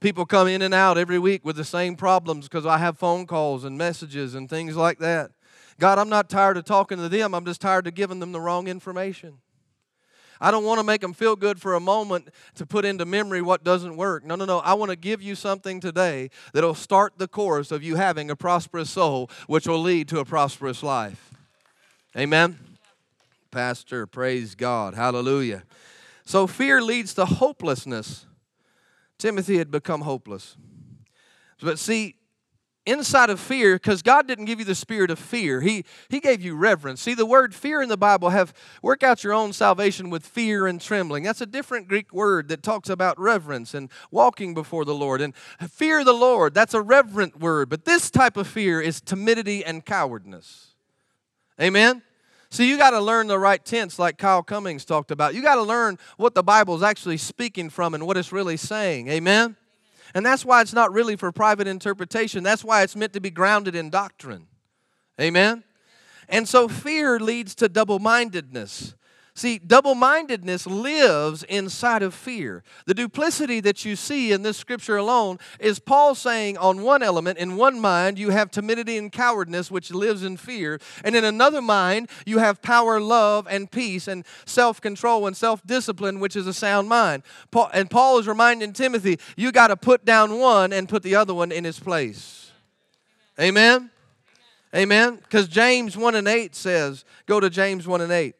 [0.00, 3.26] People come in and out every week with the same problems because I have phone
[3.26, 5.30] calls and messages and things like that.
[5.78, 8.40] God, I'm not tired of talking to them, I'm just tired of giving them the
[8.40, 9.38] wrong information.
[10.40, 13.42] I don't want to make them feel good for a moment to put into memory
[13.42, 14.24] what doesn't work.
[14.24, 14.60] No, no, no.
[14.60, 18.36] I want to give you something today that'll start the course of you having a
[18.36, 21.34] prosperous soul, which will lead to a prosperous life.
[22.16, 22.58] Amen.
[23.50, 24.94] Pastor, praise God.
[24.94, 25.64] Hallelujah.
[26.24, 28.26] So fear leads to hopelessness.
[29.18, 30.56] Timothy had become hopeless.
[31.60, 32.16] But see,
[32.90, 36.42] inside of fear because god didn't give you the spirit of fear he, he gave
[36.42, 40.10] you reverence see the word fear in the bible have work out your own salvation
[40.10, 44.54] with fear and trembling that's a different greek word that talks about reverence and walking
[44.54, 45.34] before the lord and
[45.68, 49.84] fear the lord that's a reverent word but this type of fear is timidity and
[49.86, 50.74] cowardness
[51.60, 52.02] amen
[52.52, 55.34] See, you got to learn the right tense, like Kyle Cummings talked about.
[55.34, 58.56] You got to learn what the Bible is actually speaking from and what it's really
[58.56, 59.06] saying.
[59.06, 59.54] Amen?
[60.14, 62.42] And that's why it's not really for private interpretation.
[62.42, 64.46] That's why it's meant to be grounded in doctrine.
[65.20, 65.64] Amen?
[66.28, 68.94] And so fear leads to double mindedness.
[69.40, 72.62] See, double mindedness lives inside of fear.
[72.84, 77.38] The duplicity that you see in this scripture alone is Paul saying, on one element,
[77.38, 80.78] in one mind, you have timidity and cowardness, which lives in fear.
[81.04, 85.66] And in another mind, you have power, love, and peace, and self control and self
[85.66, 87.22] discipline, which is a sound mind.
[87.50, 91.14] Paul, and Paul is reminding Timothy, you got to put down one and put the
[91.14, 92.52] other one in its place.
[93.40, 93.88] Amen?
[94.76, 95.16] Amen?
[95.16, 98.34] Because James 1 and 8 says, go to James 1 and 8.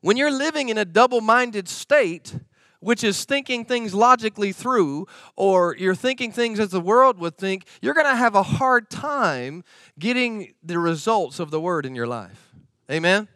[0.00, 2.34] When you're living in a double minded state,
[2.80, 5.06] which is thinking things logically through,
[5.36, 8.88] or you're thinking things as the world would think, you're going to have a hard
[8.88, 9.64] time
[9.98, 12.52] getting the results of the word in your life.
[12.90, 13.28] Amen?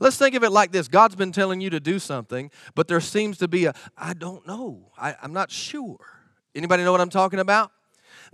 [0.00, 3.00] Let's think of it like this God's been telling you to do something, but there
[3.00, 5.98] seems to be a, I don't know, I, I'm not sure.
[6.54, 7.72] Anybody know what I'm talking about?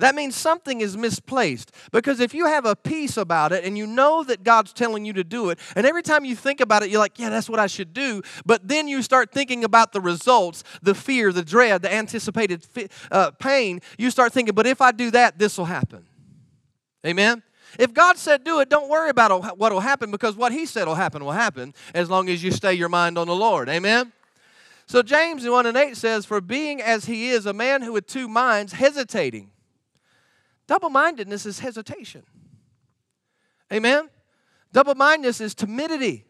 [0.01, 1.73] That means something is misplaced.
[1.93, 5.13] Because if you have a peace about it and you know that God's telling you
[5.15, 7.61] to do it, and every time you think about it, you're like, yeah, that's what
[7.61, 8.23] I should do.
[8.45, 12.67] But then you start thinking about the results, the fear, the dread, the anticipated
[13.11, 13.81] uh, pain.
[13.99, 16.07] You start thinking, but if I do that, this will happen.
[17.07, 17.43] Amen?
[17.79, 20.87] If God said do it, don't worry about what will happen because what He said
[20.87, 23.69] will happen will happen as long as you stay your mind on the Lord.
[23.69, 24.13] Amen?
[24.91, 28.09] So James 1 and 8 says, For being as he is, a man who with
[28.09, 29.53] two minds, hesitating.
[30.71, 32.23] Double mindedness is hesitation.
[33.73, 34.09] Amen?
[34.73, 36.27] Double mindedness is timidity.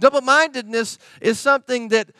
[0.00, 2.10] Double mindedness is something that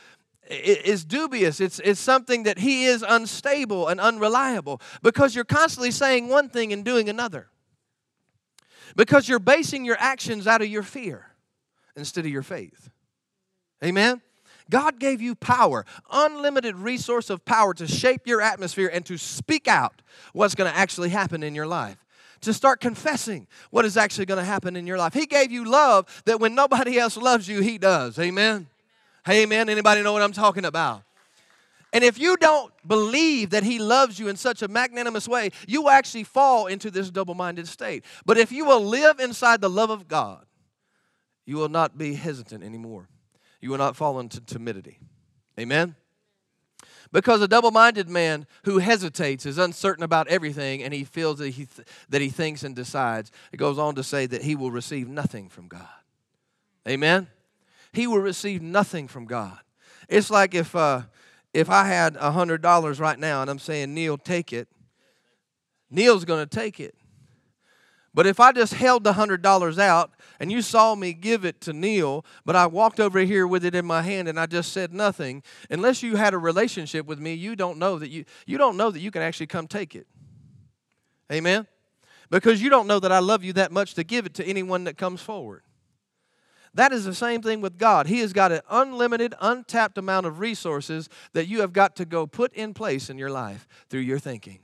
[0.49, 1.61] is dubious.
[1.61, 6.73] It's, it's something that he is unstable and unreliable because you're constantly saying one thing
[6.73, 7.49] and doing another.
[8.95, 11.27] Because you're basing your actions out of your fear
[11.97, 12.89] instead of your faith.
[13.83, 14.23] Amen?
[14.71, 19.69] God gave you power, unlimited resource of power to shape your atmosphere and to speak
[19.69, 21.97] out what's going to actually happen in your life.
[22.43, 25.15] To start confessing what is actually going to happen in your life.
[25.15, 28.19] He gave you love that when nobody else loves you, He does.
[28.19, 28.67] Amen.
[29.29, 29.69] Amen.
[29.69, 31.05] Anybody know what I'm talking about?
[31.93, 35.89] And if you don't believe that He loves you in such a magnanimous way, you
[35.89, 38.05] actually fall into this double minded state.
[38.25, 40.45] But if you will live inside the love of God,
[41.45, 43.09] you will not be hesitant anymore.
[43.63, 44.99] You will not fall into timidity.
[45.59, 45.95] Amen?
[47.13, 51.51] Because a double minded man who hesitates is uncertain about everything and he feels that
[51.51, 53.31] he, th- that he thinks and decides.
[53.53, 55.89] It goes on to say that he will receive nothing from God.
[56.89, 57.29] Amen?
[57.93, 59.59] He will receive nothing from God.
[60.09, 61.03] It's like if, uh,
[61.55, 64.69] if I had a $100 right now and I'm saying, Neil, take it,
[65.91, 66.97] Neil's going to take it.
[68.15, 71.73] But if I just held the $100 out and you saw me give it to
[71.73, 74.93] Neil, but I walked over here with it in my hand and I just said
[74.93, 78.77] nothing, unless you had a relationship with me, you don't know that you you don't
[78.77, 80.07] know that you can actually come take it.
[81.33, 81.67] Amen.
[82.29, 84.85] Because you don't know that I love you that much to give it to anyone
[84.85, 85.63] that comes forward.
[86.75, 88.07] That is the same thing with God.
[88.07, 92.27] He has got an unlimited, untapped amount of resources that you have got to go
[92.27, 94.61] put in place in your life through your thinking.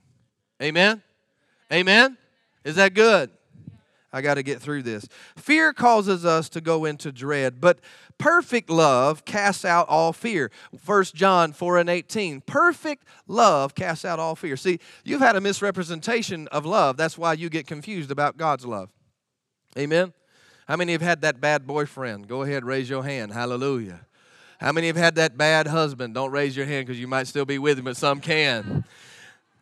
[0.62, 1.02] Amen?
[1.70, 2.16] Amen?
[2.64, 3.30] Is that good?
[4.12, 5.06] I got to get through this.
[5.36, 7.78] Fear causes us to go into dread, but
[8.16, 10.50] perfect love casts out all fear.
[10.84, 12.40] 1 John 4 and 18.
[12.42, 14.56] Perfect love casts out all fear.
[14.56, 16.96] See, you've had a misrepresentation of love.
[16.96, 18.90] That's why you get confused about God's love.
[19.76, 20.14] Amen?
[20.66, 22.28] How many have had that bad boyfriend?
[22.28, 23.32] Go ahead, raise your hand.
[23.32, 24.06] Hallelujah.
[24.58, 26.14] How many have had that bad husband?
[26.14, 28.84] Don't raise your hand because you might still be with him, but some can.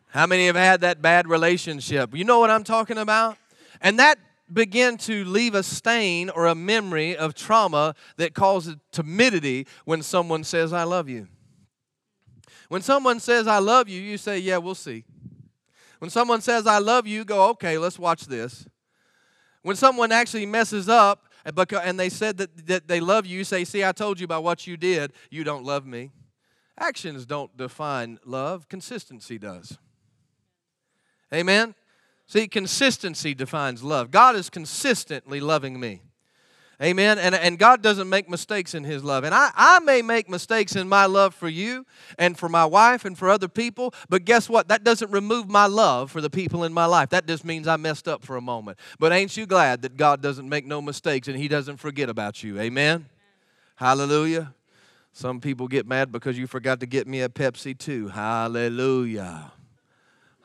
[0.09, 2.14] How many have had that bad relationship?
[2.14, 3.37] You know what I'm talking about?
[3.80, 4.18] And that
[4.52, 10.44] begin to leave a stain or a memory of trauma that causes timidity when someone
[10.44, 11.28] says, I love you.
[12.68, 15.04] When someone says, I love you, you say, Yeah, we'll see.
[15.98, 18.66] When someone says, I love you, go, Okay, let's watch this.
[19.62, 23.44] When someone actually messes up eh, and they said that, that they love you, you
[23.44, 26.11] say, See, I told you about what you did, you don't love me.
[26.78, 29.78] Actions don't define love, consistency does.
[31.32, 31.74] Amen?
[32.26, 34.10] See, consistency defines love.
[34.10, 36.02] God is consistently loving me.
[36.82, 37.18] Amen.
[37.18, 39.24] And, and God doesn't make mistakes in His love.
[39.24, 41.86] And I, I may make mistakes in my love for you
[42.18, 44.68] and for my wife and for other people, but guess what?
[44.68, 47.08] That doesn't remove my love for the people in my life.
[47.10, 48.78] That just means I messed up for a moment.
[48.98, 52.42] But ain't you glad that God doesn't make no mistakes and He doesn't forget about
[52.42, 52.60] you?
[52.60, 53.06] Amen.
[53.76, 54.52] Hallelujah.
[55.12, 58.08] Some people get mad because you forgot to get me a Pepsi too.
[58.08, 59.52] Hallelujah.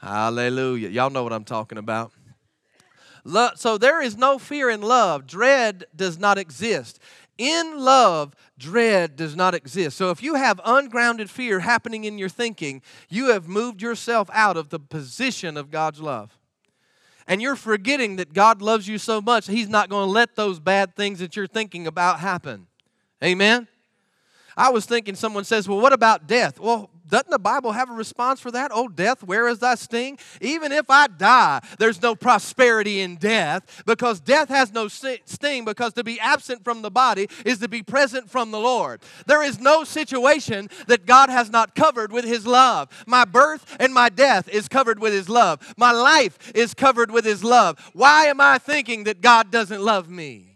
[0.02, 0.90] Hallelujah.
[0.90, 2.12] Y'all know what I'm talking about.
[3.56, 5.28] So there is no fear in love.
[5.28, 7.00] Dread does not exist.
[7.38, 9.96] In love, dread does not exist.
[9.98, 14.58] So if you have ungrounded fear happening in your thinking, you have moved yourself out
[14.58, 16.38] of the position of God's love.
[17.28, 20.60] And you're forgetting that God loves you so much, He's not going to let those
[20.60, 22.68] bad things that you're thinking about happen.
[23.24, 23.68] Amen?
[24.58, 26.60] I was thinking, someone says, well, what about death?
[26.60, 28.72] Well, doesn't the Bible have a response for that?
[28.74, 30.18] Oh, death, where is thy sting?
[30.40, 35.94] Even if I die, there's no prosperity in death because death has no sting because
[35.94, 39.02] to be absent from the body is to be present from the Lord.
[39.28, 42.88] There is no situation that God has not covered with his love.
[43.06, 45.74] My birth and my death is covered with his love.
[45.78, 47.78] My life is covered with his love.
[47.92, 50.48] Why am I thinking that God doesn't love me?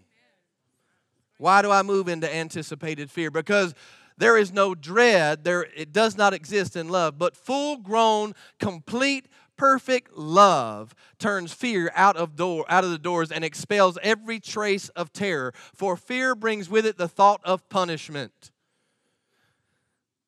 [1.38, 3.30] Why do I move into anticipated fear?
[3.30, 3.74] Because
[4.18, 9.28] there is no dread, there it does not exist in love, but full grown, complete,
[9.58, 14.90] perfect love turns fear out of door out of the doors and expels every trace
[14.90, 15.54] of terror.
[15.74, 18.52] For fear brings with it the thought of punishment.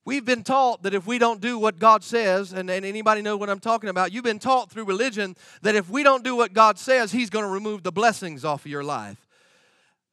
[0.05, 3.35] We've been taught that if we don't do what God says, and, and anybody know
[3.35, 6.53] what I'm talking about, you've been taught through religion that if we don't do what
[6.53, 9.27] God says, He's going to remove the blessings off of your life.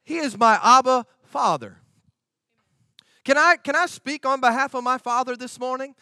[0.02, 1.76] He is my Abba Father.
[3.24, 5.94] Can I, can I speak on behalf of my father this morning?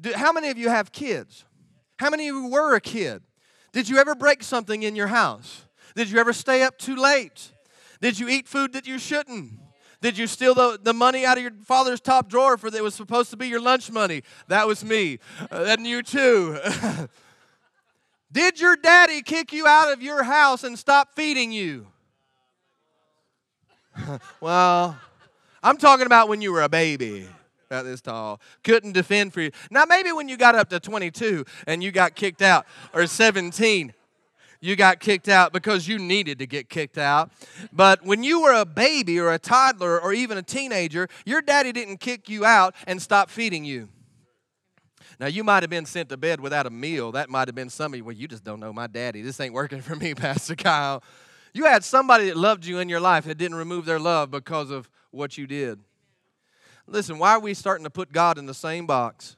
[0.00, 1.44] Do, how many of you have kids?
[1.98, 3.22] How many of you were a kid?
[3.72, 5.64] Did you ever break something in your house?
[5.94, 7.52] Did you ever stay up too late?
[8.00, 9.52] Did you eat food that you shouldn't?
[10.02, 12.94] Did you steal the, the money out of your father's top drawer for that was
[12.94, 14.22] supposed to be your lunch money?
[14.48, 15.18] That was me.
[15.50, 16.58] Uh, and you too.
[18.32, 21.86] Did your daddy kick you out of your house and stop feeding you?
[24.40, 24.98] well,
[25.66, 27.26] I'm talking about when you were a baby,
[27.68, 29.50] about this tall, couldn't defend for you.
[29.68, 33.92] Now, maybe when you got up to 22 and you got kicked out, or 17,
[34.60, 37.32] you got kicked out because you needed to get kicked out.
[37.72, 41.72] But when you were a baby or a toddler or even a teenager, your daddy
[41.72, 43.88] didn't kick you out and stop feeding you.
[45.18, 47.10] Now, you might have been sent to bed without a meal.
[47.10, 48.04] That might have been some of you.
[48.04, 49.20] Well, you just don't know my daddy.
[49.20, 51.02] This ain't working for me, Pastor Kyle.
[51.52, 54.70] You had somebody that loved you in your life that didn't remove their love because
[54.70, 55.80] of what you did.
[56.86, 59.36] Listen, why are we starting to put God in the same box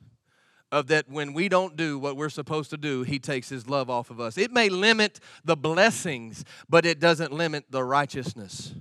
[0.70, 3.88] of that when we don't do what we're supposed to do, He takes His love
[3.88, 4.36] off of us.
[4.36, 8.74] It may limit the blessings, but it doesn't limit the righteousness.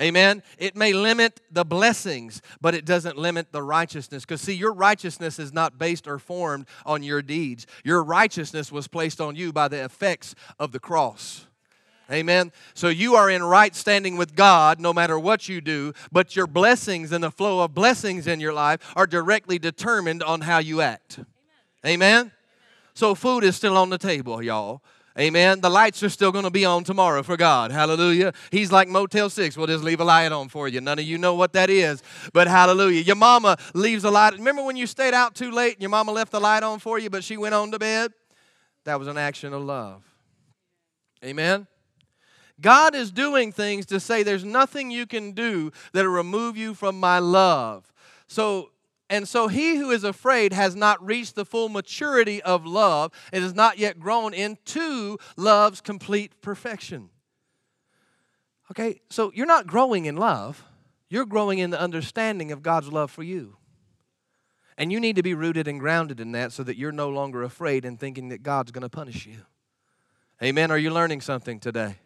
[0.00, 0.44] Amen.
[0.58, 4.24] It may limit the blessings, but it doesn't limit the righteousness.
[4.24, 7.66] Because, see, your righteousness is not based or formed on your deeds.
[7.84, 11.47] Your righteousness was placed on you by the effects of the cross.
[12.10, 12.52] Amen.
[12.72, 16.46] So you are in right standing with God no matter what you do, but your
[16.46, 20.80] blessings and the flow of blessings in your life are directly determined on how you
[20.80, 21.18] act.
[21.84, 22.24] Amen.
[22.24, 22.32] Amen?
[22.94, 24.82] So food is still on the table, y'all.
[25.18, 25.60] Amen.
[25.60, 27.72] The lights are still going to be on tomorrow for God.
[27.72, 28.32] Hallelujah.
[28.52, 29.56] He's like Motel 6.
[29.56, 30.80] We'll just leave a light on for you.
[30.80, 33.00] None of you know what that is, but hallelujah.
[33.00, 34.34] Your mama leaves a light.
[34.34, 36.98] Remember when you stayed out too late and your mama left the light on for
[36.98, 38.12] you, but she went on to bed?
[38.84, 40.02] That was an action of love.
[41.24, 41.66] Amen.
[42.60, 46.98] God is doing things to say there's nothing you can do that'll remove you from
[46.98, 47.92] my love.
[48.26, 48.70] So
[49.10, 53.42] and so he who is afraid has not reached the full maturity of love and
[53.42, 57.08] has not yet grown into love's complete perfection.
[58.70, 60.62] Okay, so you're not growing in love,
[61.08, 63.56] you're growing in the understanding of God's love for you.
[64.76, 67.42] And you need to be rooted and grounded in that so that you're no longer
[67.42, 69.38] afraid and thinking that God's going to punish you.
[70.42, 70.70] Amen.
[70.70, 71.96] Are you learning something today?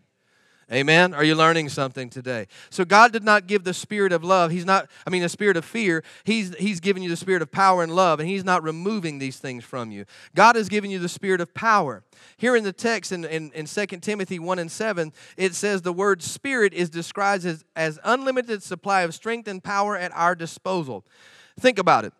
[0.73, 1.13] Amen.
[1.13, 2.47] Are you learning something today?
[2.71, 4.51] So God did not give the spirit of love.
[4.51, 6.03] He's not, I mean, the spirit of fear.
[6.25, 9.39] He's, he's given you the spirit of power and love, and He's not removing these
[9.39, 10.07] things from you.
[10.35, 12.03] God has given you the spirit of power.
[12.39, 15.93] Here in the text in, in, in 2 Timothy 1 and 7, it says the
[15.93, 21.05] word spirit is described as, as unlimited supply of strength and power at our disposal.
[21.61, 22.15] Think about it.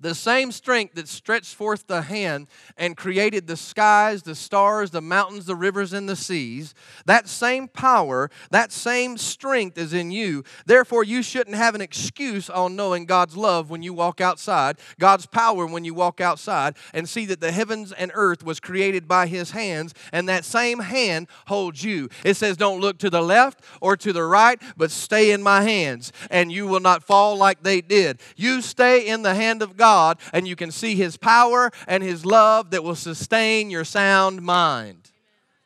[0.00, 5.00] The same strength that stretched forth the hand and created the skies, the stars, the
[5.00, 6.72] mountains, the rivers, and the seas,
[7.06, 10.44] that same power, that same strength is in you.
[10.66, 15.26] Therefore, you shouldn't have an excuse on knowing God's love when you walk outside, God's
[15.26, 19.26] power when you walk outside, and see that the heavens and earth was created by
[19.26, 22.08] His hands, and that same hand holds you.
[22.24, 25.62] It says, Don't look to the left or to the right, but stay in my
[25.62, 28.20] hands, and you will not fall like they did.
[28.36, 32.02] You stay in the hand of God God, and you can see His power and
[32.02, 35.10] His love that will sustain your sound mind.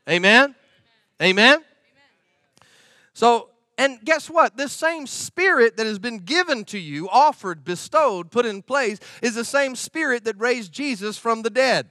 [0.09, 0.55] Amen?
[1.21, 1.65] Amen?
[3.15, 4.57] So, and guess what?
[4.57, 9.35] This same spirit that has been given to you, offered, bestowed, put in place, is
[9.35, 11.89] the same spirit that raised Jesus from the dead.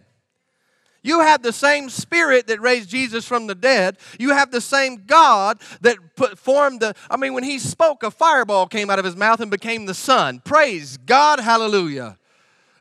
[1.04, 3.98] You have the same spirit that raised Jesus from the dead.
[4.20, 6.96] You have the same God that put, formed the.
[7.10, 9.96] I mean, when he spoke, a fireball came out of his mouth and became the
[9.96, 10.42] sun.
[10.46, 11.42] Praise God.
[11.42, 12.18] Hallelujah.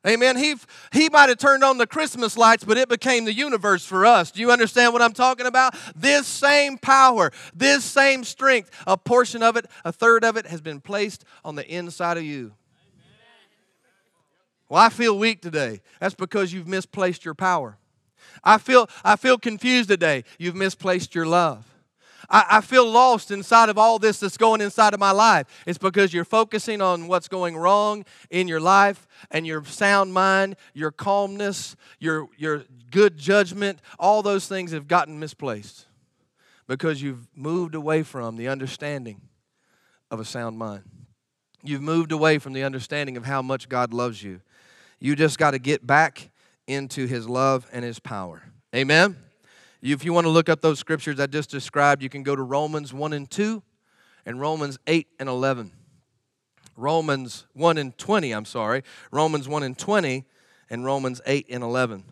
[0.07, 0.37] Amen.
[0.39, 0.55] He,
[0.93, 4.31] he might have turned on the Christmas lights, but it became the universe for us.
[4.31, 5.75] Do you understand what I'm talking about?
[5.95, 10.63] This same power, this same strength, a portion of it, a third of it, has
[10.63, 12.53] been placed on the inside of you.
[14.71, 15.83] Well, I feel weak today.
[15.99, 17.77] That's because you've misplaced your power.
[18.43, 20.25] I feel, I feel confused today.
[20.39, 21.69] You've misplaced your love.
[22.31, 25.47] I, I feel lost inside of all this that's going inside of my life.
[25.66, 30.57] It's because you're focusing on what's going wrong in your life and your sound mind,
[30.73, 35.87] your calmness, your, your good judgment, all those things have gotten misplaced
[36.69, 39.21] because you've moved away from the understanding
[40.11, 40.85] of a sound mind.
[41.62, 44.40] You've moved away from the understanding of how much God loves you.
[44.99, 46.31] You just got to get back
[46.66, 48.43] into His love and His power.
[48.75, 49.16] Amen?
[49.83, 52.43] If you want to look up those scriptures I just described, you can go to
[52.43, 53.62] Romans 1 and 2
[54.27, 55.73] and Romans 8 and 11.
[56.77, 58.83] Romans 1 and 20, I'm sorry.
[59.11, 60.25] Romans 1 and 20
[60.69, 62.05] and Romans 8 and 11.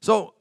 [0.00, 0.34] So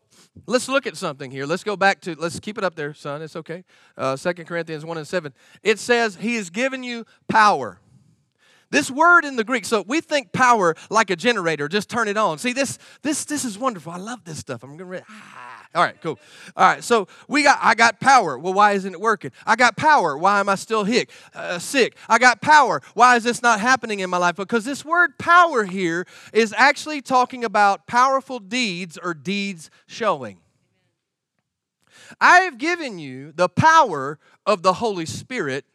[0.46, 1.46] let's look at something here.
[1.46, 3.22] Let's go back to, let's keep it up there, son.
[3.22, 3.64] It's okay.
[3.98, 5.34] Uh, 2 Corinthians 1 and 7.
[5.64, 7.80] It says, He has given you power.
[8.72, 12.18] This word in the Greek, so we think power like a generator, just turn it
[12.18, 12.38] on.
[12.38, 13.92] See, this this this is wonderful.
[13.92, 14.64] I love this stuff.
[14.64, 15.68] I'm gonna ah.
[15.76, 16.18] All right, cool.
[16.56, 18.38] All right, so we got I got power.
[18.38, 19.32] Well, why isn't it working?
[19.46, 20.18] I got power.
[20.18, 21.98] Why am I still hick, uh, sick?
[22.08, 22.82] I got power.
[22.94, 24.38] Why is this not happening in my life?
[24.38, 30.38] Because this word power here is actually talking about powerful deeds or deeds showing.
[32.22, 35.66] I have given you the power of the Holy Spirit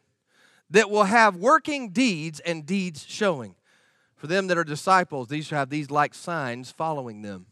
[0.71, 3.55] that will have working deeds and deeds showing.
[4.15, 7.45] For them that are disciples, these shall have these like signs following them.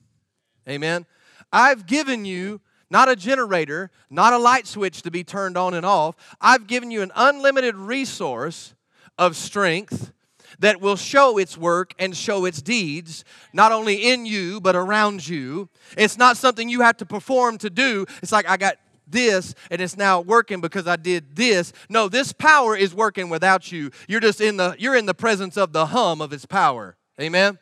[0.67, 1.05] Amen.
[1.51, 5.85] I've given you not a generator, not a light switch to be turned on and
[5.85, 6.15] off.
[6.41, 8.73] I've given you an unlimited resource
[9.17, 10.11] of strength
[10.59, 15.27] that will show its work and show its deeds, not only in you, but around
[15.27, 15.69] you.
[15.97, 18.05] It's not something you have to perform to do.
[18.21, 18.77] It's like, I got
[19.11, 21.73] this and it's now working because I did this.
[21.89, 23.91] No, this power is working without you.
[24.07, 26.95] You're just in the you're in the presence of the hum of its power.
[27.19, 27.59] Amen.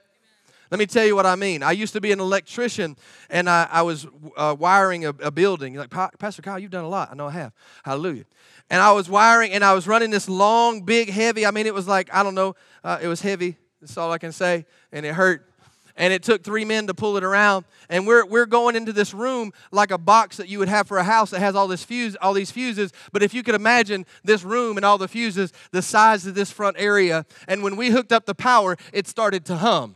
[0.70, 1.64] Let me tell you what I mean.
[1.64, 2.98] I used to be an electrician,
[3.30, 5.74] and I, I was uh, wiring a, a building.
[5.74, 7.10] You're like Pastor Kyle, you've done a lot.
[7.10, 7.54] I know I have.
[7.86, 8.26] Hallelujah.
[8.70, 11.46] And I was wiring, and I was running this long, big, heavy.
[11.46, 12.56] I mean, it was like I don't know.
[12.84, 13.58] Uh, it was heavy.
[13.80, 15.50] That's all I can say, and it hurt
[15.98, 17.66] and it took three men to pull it around.
[17.90, 20.98] And we're, we're going into this room like a box that you would have for
[20.98, 22.94] a house that has all this fuse, all these fuses.
[23.12, 26.52] But if you could imagine this room and all the fuses, the size of this
[26.52, 29.96] front area, and when we hooked up the power, it started to hum.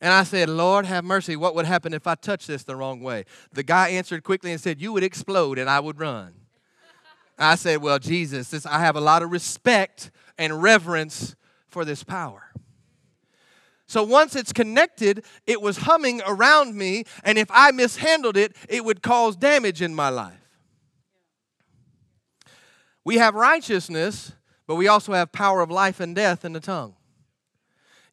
[0.00, 1.36] And I said, Lord, have mercy.
[1.36, 3.24] What would happen if I touched this the wrong way?
[3.52, 6.34] The guy answered quickly and said, You would explode and I would run.
[7.38, 11.34] I said, Well, Jesus, this, I have a lot of respect and reverence
[11.66, 12.45] for this power.
[13.86, 18.84] So once it's connected, it was humming around me, and if I mishandled it, it
[18.84, 20.34] would cause damage in my life.
[23.04, 24.32] We have righteousness,
[24.66, 26.95] but we also have power of life and death in the tongue.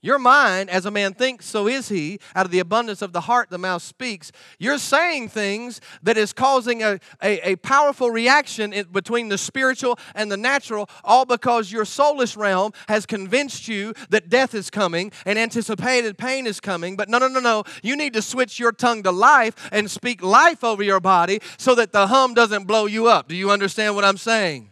[0.04, 2.20] Your mind, as a man thinks, so is he.
[2.36, 4.34] Out of the abundance of the heart, the mouth speaks.
[4.60, 9.98] You're saying things that is causing a, a, a powerful reaction in, between the spiritual
[10.14, 15.10] and the natural, all because your soulless realm has convinced you that death is coming
[15.26, 16.98] and anticipated pain is coming.
[16.98, 17.64] But no, no, no, no.
[17.82, 21.76] You need to switch your tongue to life and speak life over your body so
[21.76, 23.30] that the hum doesn't blow you up.
[23.30, 24.70] Do you understand what I'm saying?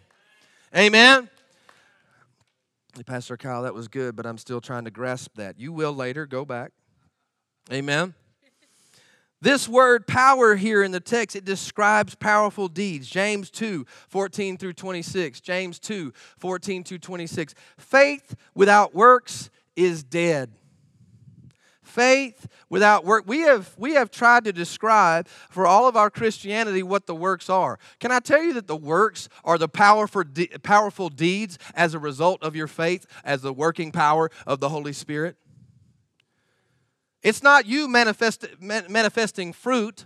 [0.75, 1.30] Amen.
[3.05, 5.59] Pastor Kyle, that was good, but I'm still trying to grasp that.
[5.59, 6.25] You will later.
[6.25, 6.71] Go back.
[7.71, 8.13] Amen.
[9.43, 13.09] This word power here in the text, it describes powerful deeds.
[13.09, 15.41] James 2, 14 through 26.
[15.41, 17.55] James 2, 14 through 26.
[17.79, 20.51] Faith without works is dead
[21.91, 23.25] faith without work.
[23.27, 27.49] We have, we have tried to describe for all of our Christianity what the works
[27.49, 27.77] are.
[27.99, 31.99] Can I tell you that the works are the powerful, de- powerful deeds as a
[31.99, 35.35] result of your faith, as the working power of the Holy Spirit?
[37.21, 40.05] It's not you manifest, manifesting fruit.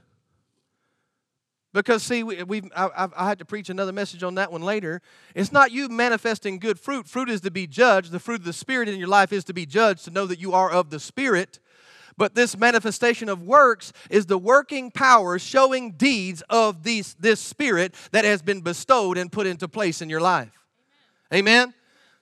[1.71, 5.01] Because, see, we, we've, I, I had to preach another message on that one later.
[5.35, 7.05] It's not you manifesting good fruit.
[7.05, 8.11] Fruit is to be judged.
[8.11, 10.39] The fruit of the Spirit in your life is to be judged, to know that
[10.39, 11.59] you are of the Spirit.
[12.17, 17.93] But this manifestation of works is the working power showing deeds of these, this spirit
[18.11, 20.51] that has been bestowed and put into place in your life.
[21.33, 21.63] Amen.
[21.63, 21.73] Amen?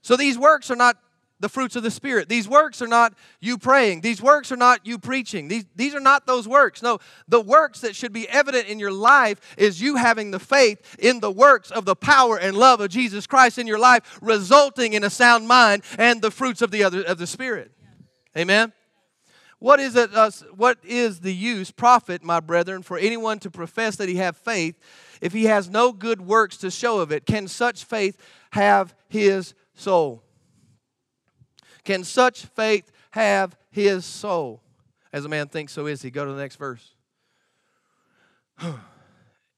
[0.01, 0.97] So these works are not
[1.43, 2.29] the fruits of the Spirit.
[2.29, 4.01] These works are not you praying.
[4.01, 5.49] These works are not you preaching.
[5.49, 6.81] These, these are not those works.
[6.81, 10.95] No, the works that should be evident in your life is you having the faith
[10.99, 14.93] in the works of the power and love of Jesus Christ in your life, resulting
[14.93, 17.71] in a sound mind and the fruits of the other of the Spirit.
[18.37, 18.71] Amen.
[19.63, 20.13] What is it?
[20.13, 24.35] Uh, what is the use, profit, my brethren, for anyone to profess that he have
[24.35, 24.77] faith,
[25.21, 27.25] if he has no good works to show of it?
[27.25, 28.17] Can such faith
[28.51, 30.21] have his soul?
[31.85, 34.61] Can such faith have his soul?
[35.13, 36.11] As a man thinks, so is he.
[36.11, 36.93] Go to the next verse.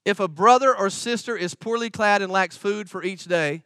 [0.05, 3.63] if a brother or sister is poorly clad and lacks food for each day,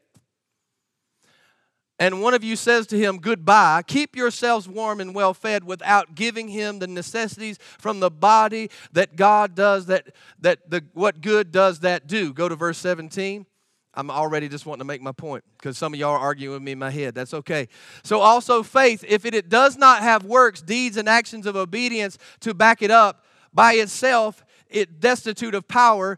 [1.99, 6.15] and one of you says to him, Goodbye, keep yourselves warm and well fed without
[6.15, 11.51] giving him the necessities from the body that God does, that, that the, what good
[11.51, 12.33] does that do?
[12.33, 13.45] Go to verse 17.
[13.93, 16.61] I'm already just wanting to make my point because some of y'all are arguing with
[16.61, 17.15] me in my head.
[17.15, 17.67] That's okay.
[18.03, 22.17] So, also faith, if it, it does not have works, deeds, and actions of obedience
[22.41, 26.17] to back it up, by itself, it destitute of power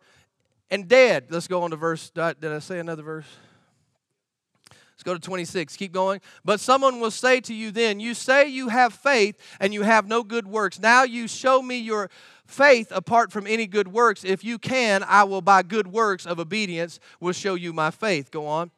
[0.69, 1.27] and dead.
[1.29, 2.11] Let's go on to verse.
[2.11, 3.25] Did I say another verse?
[5.01, 5.77] Let's go to 26.
[5.77, 6.21] Keep going.
[6.45, 10.07] But someone will say to you then, You say you have faith and you have
[10.07, 10.79] no good works.
[10.79, 12.11] Now you show me your
[12.45, 14.23] faith apart from any good works.
[14.23, 18.29] If you can, I will by good works of obedience will show you my faith.
[18.29, 18.69] Go on.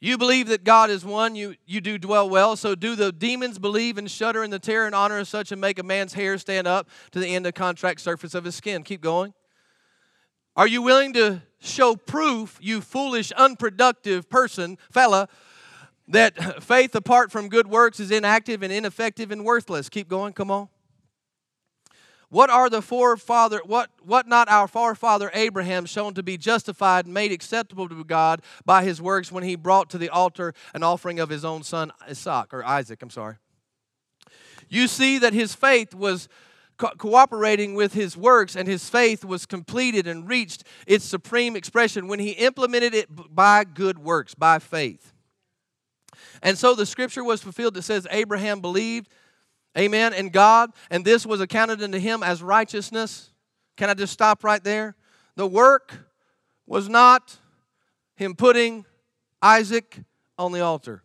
[0.00, 2.56] You believe that God is one, you, you do dwell well.
[2.56, 5.60] So do the demons believe and shudder in the terror and honor of such and
[5.62, 8.82] make a man's hair stand up to the end of contract surface of his skin.
[8.82, 9.32] Keep going.
[10.56, 15.28] Are you willing to show proof, you foolish, unproductive person, fella,
[16.08, 19.88] that faith apart from good works is inactive and ineffective and worthless?
[19.88, 20.68] Keep going, come on.
[22.28, 27.12] What are the forefather what what not our forefather Abraham shown to be justified and
[27.12, 31.20] made acceptable to God by his works when he brought to the altar an offering
[31.20, 33.36] of his own son Isaac or Isaac, I'm sorry.
[34.70, 36.26] You see that his faith was
[36.82, 42.08] co- cooperating with his works, and his faith was completed and reached its supreme expression
[42.08, 45.12] when he implemented it by good works, by faith.
[46.42, 49.08] And so the scripture was fulfilled that says, Abraham believed,
[49.78, 53.30] amen, in God, and this was accounted unto him as righteousness
[53.76, 54.96] Can I just stop right there?
[55.36, 55.94] The work
[56.66, 57.38] was not
[58.16, 58.84] him putting
[59.40, 59.98] Isaac
[60.36, 61.02] on the altar.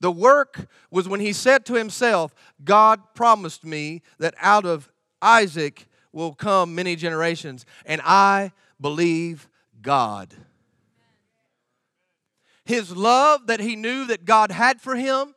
[0.00, 2.34] The work was when he said to himself,
[2.64, 4.90] God promised me that out of
[5.20, 9.48] Isaac will come many generations, and I believe
[9.82, 10.34] God.
[12.64, 15.34] His love that he knew that God had for him,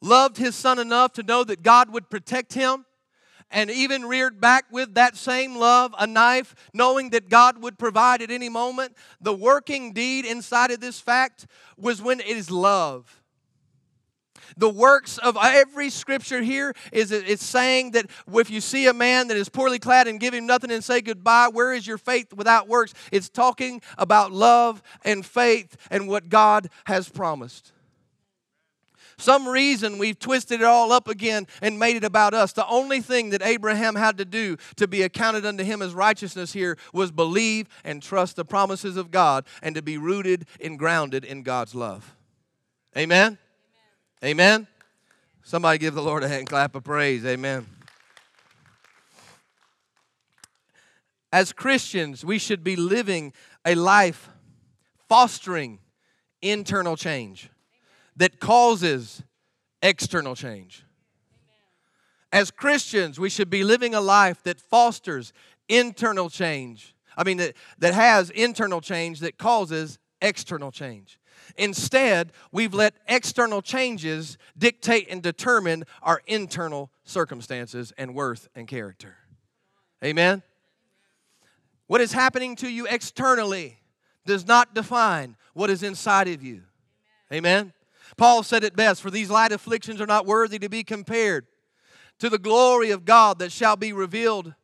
[0.00, 2.84] loved his son enough to know that God would protect him,
[3.50, 8.22] and even reared back with that same love a knife, knowing that God would provide
[8.22, 8.96] at any moment.
[9.20, 11.46] The working deed inside of this fact
[11.76, 13.22] was when it is love.
[14.56, 19.28] The works of every scripture here is it's saying that if you see a man
[19.28, 22.32] that is poorly clad and give him nothing and say goodbye, where is your faith
[22.32, 22.94] without works?
[23.12, 27.72] It's talking about love and faith and what God has promised
[29.18, 32.52] some reason we've twisted it all up again and made it about us.
[32.52, 36.52] The only thing that Abraham had to do to be accounted unto him as righteousness
[36.52, 41.24] here was believe and trust the promises of God and to be rooted and grounded
[41.24, 42.14] in God's love.
[42.96, 43.38] Amen?
[44.26, 44.66] Amen?
[45.44, 47.24] Somebody give the Lord a hand clap of praise.
[47.24, 47.64] Amen.
[51.32, 53.32] As Christians, we should be living
[53.64, 54.28] a life
[55.08, 55.78] fostering
[56.42, 57.50] internal change
[58.16, 59.22] that causes
[59.80, 60.84] external change.
[62.32, 65.32] As Christians, we should be living a life that fosters
[65.68, 66.96] internal change.
[67.16, 71.20] I mean, that, that has internal change that causes external change.
[71.56, 79.16] Instead, we've let external changes dictate and determine our internal circumstances and worth and character.
[80.04, 80.42] Amen?
[81.86, 83.78] What is happening to you externally
[84.26, 86.62] does not define what is inside of you.
[87.32, 87.72] Amen?
[88.16, 91.46] Paul said it best For these light afflictions are not worthy to be compared
[92.18, 94.54] to the glory of God that shall be revealed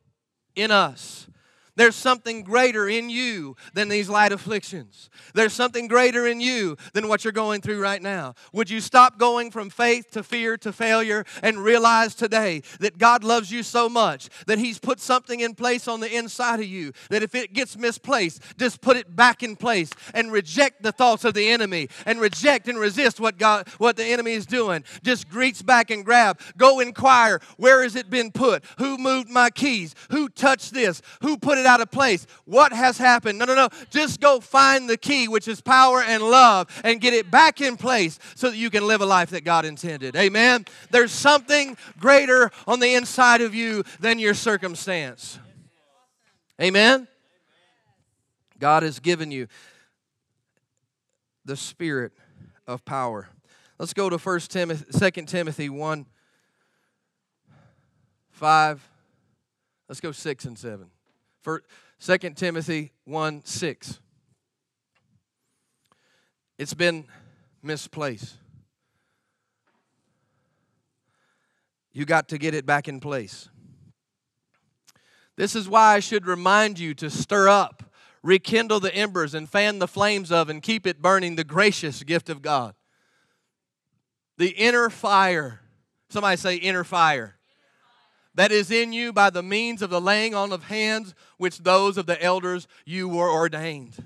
[0.54, 1.28] in us.
[1.74, 5.08] There's something greater in you than these light afflictions.
[5.34, 8.34] There's something greater in you than what you're going through right now.
[8.52, 13.24] Would you stop going from faith to fear to failure and realize today that God
[13.24, 16.92] loves you so much that He's put something in place on the inside of you
[17.08, 21.24] that if it gets misplaced, just put it back in place and reject the thoughts
[21.24, 24.84] of the enemy and reject and resist what God what the enemy is doing.
[25.02, 26.38] Just reach back and grab.
[26.58, 28.62] Go inquire, where has it been put?
[28.76, 29.94] Who moved my keys?
[30.10, 31.00] Who touched this?
[31.22, 32.26] Who put it out of place.
[32.44, 33.38] What has happened?
[33.38, 33.68] No, no, no.
[33.90, 37.76] Just go find the key, which is power and love, and get it back in
[37.76, 40.16] place so that you can live a life that God intended.
[40.16, 40.64] Amen.
[40.90, 45.38] There's something greater on the inside of you than your circumstance.
[46.60, 47.08] Amen.
[48.58, 49.48] God has given you
[51.44, 52.12] the spirit
[52.66, 53.28] of power.
[53.78, 56.06] Let's go to 1 Timothy, 2 Timothy 1
[58.30, 58.88] 5.
[59.88, 60.91] Let's go 6 and 7.
[61.42, 61.64] For
[62.00, 64.00] 2 Timothy 1 6.
[66.58, 67.06] It's been
[67.62, 68.36] misplaced.
[71.92, 73.48] You got to get it back in place.
[75.36, 79.78] This is why I should remind you to stir up, rekindle the embers, and fan
[79.78, 82.74] the flames of, and keep it burning the gracious gift of God.
[84.38, 85.60] The inner fire.
[86.08, 87.38] Somebody say, inner fire
[88.34, 91.98] that is in you by the means of the laying on of hands, which those
[91.98, 94.02] of the elders you were ordained.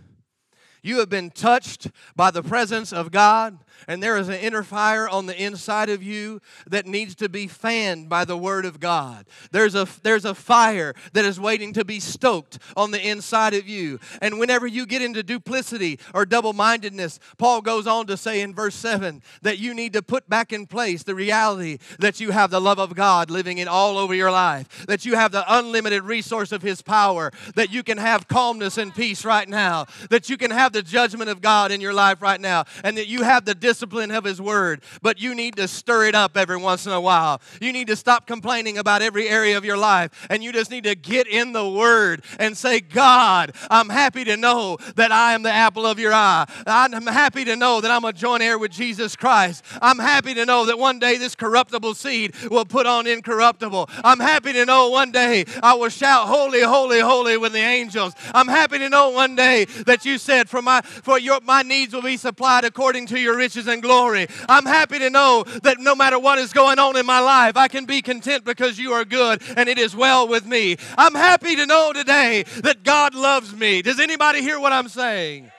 [0.87, 3.59] You have been touched by the presence of God
[3.89, 7.47] and there is an inner fire on the inside of you that needs to be
[7.47, 9.27] fanned by the word of God.
[9.51, 13.69] There's a there's a fire that is waiting to be stoked on the inside of
[13.69, 14.01] you.
[14.21, 18.75] And whenever you get into duplicity or double-mindedness, Paul goes on to say in verse
[18.75, 22.61] 7 that you need to put back in place the reality that you have the
[22.61, 26.53] love of God living in all over your life, that you have the unlimited resource
[26.53, 30.51] of his power, that you can have calmness and peace right now, that you can
[30.51, 33.55] have the judgment of God in your life right now, and that you have the
[33.55, 37.01] discipline of His Word, but you need to stir it up every once in a
[37.01, 37.41] while.
[37.63, 40.85] You need to stop complaining about every area of your life, and you just need
[40.85, 45.43] to get in the Word and say, God, I'm happy to know that I am
[45.43, 46.45] the apple of your eye.
[46.67, 49.65] I'm happy to know that I'm a joint heir with Jesus Christ.
[49.81, 53.89] I'm happy to know that one day this corruptible seed will put on incorruptible.
[54.05, 58.13] I'm happy to know one day I will shout, Holy, holy, holy with the angels.
[58.35, 61.95] I'm happy to know one day that you said, For my for your my needs
[61.95, 64.27] will be supplied according to your riches and glory.
[64.49, 67.69] I'm happy to know that no matter what is going on in my life, I
[67.69, 70.77] can be content because you are good and it is well with me.
[70.99, 73.81] I'm happy to know today that God loves me.
[73.81, 75.51] Does anybody hear what I'm saying?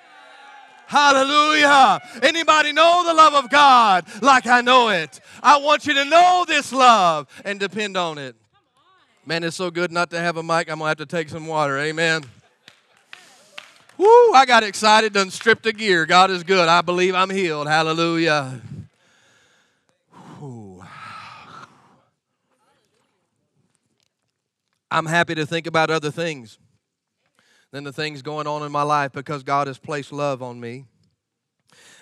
[0.87, 1.99] Hallelujah.
[2.21, 5.19] Anybody know the love of God like I know it?
[5.43, 8.35] I want you to know this love and depend on it.
[9.25, 10.71] Man, it's so good not to have a mic.
[10.71, 11.77] I'm going to have to take some water.
[11.77, 12.23] Amen.
[13.97, 16.05] Woo, I got excited, done stripped the gear.
[16.05, 16.67] God is good.
[16.67, 17.67] I believe I'm healed.
[17.67, 18.61] Hallelujah.
[24.89, 26.59] I'm happy to think about other things
[27.71, 30.85] than the things going on in my life because God has placed love on me.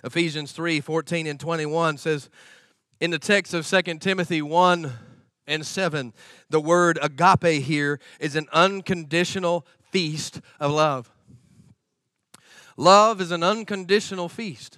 [0.03, 2.29] Ephesians 3 14 and 21 says,
[2.99, 4.93] in the text of 2 Timothy 1
[5.47, 6.13] and 7,
[6.49, 11.11] the word agape here is an unconditional feast of love.
[12.77, 14.77] Love is an unconditional feast.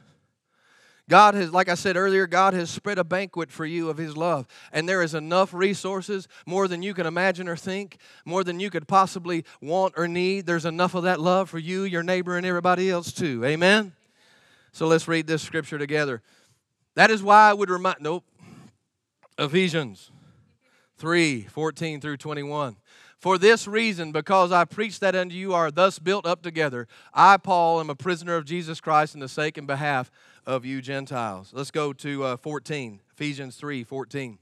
[1.09, 4.17] God has, like I said earlier, God has spread a banquet for you of His
[4.17, 4.45] love.
[4.73, 8.69] And there is enough resources, more than you can imagine or think, more than you
[8.69, 10.45] could possibly want or need.
[10.45, 13.45] There's enough of that love for you, your neighbor, and everybody else too.
[13.45, 13.93] Amen?
[14.73, 16.21] So let's read this scripture together.
[16.95, 18.25] That is why I would remind, nope,
[19.39, 20.11] Ephesians
[20.97, 22.75] 3 14 through 21.
[23.17, 27.37] For this reason, because I preach that unto you are thus built up together, I,
[27.37, 30.11] Paul, am a prisoner of Jesus Christ in the sake and behalf
[30.45, 31.49] of you Gentiles.
[31.51, 34.37] Let's go to uh, 14, Ephesians 3 14.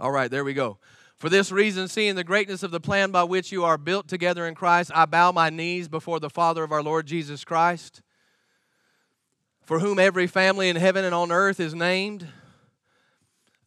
[0.00, 0.78] All right, there we go.
[1.16, 4.46] For this reason, seeing the greatness of the plan by which you are built together
[4.46, 8.02] in Christ, I bow my knees before the Father of our Lord Jesus Christ
[9.70, 12.26] for whom every family in heaven and on earth is named,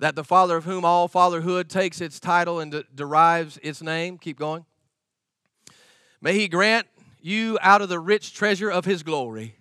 [0.03, 4.17] that the Father of whom all fatherhood takes its title and de- derives its name.
[4.17, 4.65] Keep going.
[6.19, 6.87] May he grant
[7.21, 9.55] you out of the rich treasure of his glory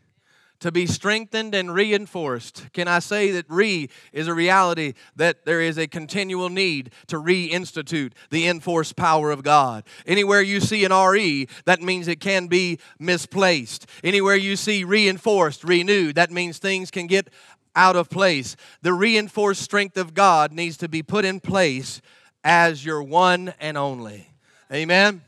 [0.62, 2.72] to be strengthened and reinforced.
[2.72, 7.16] Can I say that re is a reality that there is a continual need to
[7.16, 9.84] reinstitute the enforced power of God?
[10.06, 13.86] Anywhere you see an re, that means it can be misplaced.
[14.04, 17.28] Anywhere you see reinforced, renewed, that means things can get
[17.74, 18.56] out of place.
[18.82, 22.00] The reinforced strength of God needs to be put in place
[22.44, 24.28] as your one and only.
[24.72, 25.22] Amen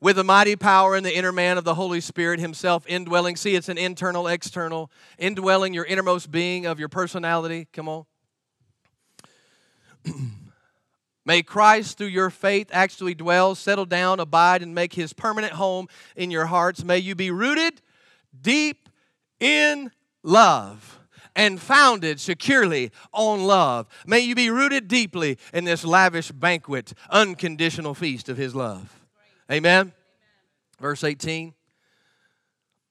[0.00, 3.36] with the mighty power in the inner man of the Holy Spirit Himself indwelling.
[3.36, 7.66] See, it's an internal, external, indwelling your innermost being of your personality.
[7.72, 8.04] Come on.
[11.24, 15.88] May Christ, through your faith, actually dwell, settle down, abide, and make His permanent home
[16.14, 16.84] in your hearts.
[16.84, 17.80] May you be rooted
[18.40, 18.88] deep
[19.40, 19.90] in
[20.22, 20.95] love
[21.36, 23.86] and founded securely on love.
[24.06, 28.92] May you be rooted deeply in this lavish banquet, unconditional feast of His love.
[29.52, 29.92] Amen.
[30.80, 31.54] Verse 18.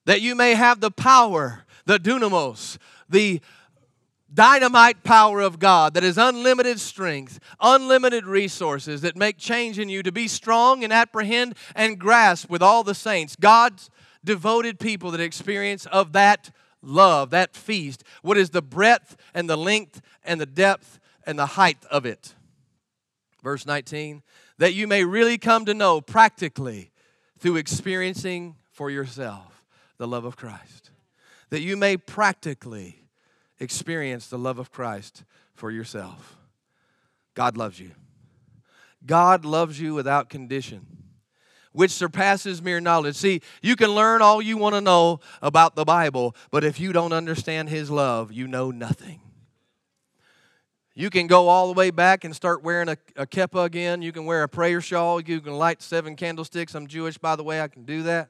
[0.06, 2.78] That you may have the power, the dunamis,
[3.10, 3.42] the
[4.32, 10.04] dynamite power of God that is unlimited strength, unlimited resources that make change in you
[10.04, 13.36] to be strong and apprehend and grasp with all the saints.
[13.36, 13.90] God's
[14.24, 16.52] devoted people that experience of that
[16.86, 18.04] love, that feast.
[18.22, 22.34] What is the breadth and the length and the depth and the height of it?
[23.44, 24.24] Verse 19
[24.58, 26.92] that you may really come to know practically
[27.38, 29.66] through experiencing for yourself
[29.98, 30.92] the love of Christ.
[31.50, 33.04] That you may practically
[33.60, 35.24] experience the love of Christ
[35.54, 36.38] for yourself.
[37.34, 37.92] God loves you.
[39.06, 40.95] God loves you without condition,
[41.76, 43.16] which surpasses mere knowledge.
[43.16, 46.94] See, you can learn all you want to know about the Bible, but if you
[46.94, 49.20] don't understand His love, you know nothing.
[50.94, 54.02] You can go all the way back and start wearing a, a kippah again.
[54.02, 55.20] You can wear a prayer shawl.
[55.20, 56.74] You can light seven candlesticks.
[56.74, 57.60] I'm Jewish, by the way.
[57.60, 58.30] I can do that.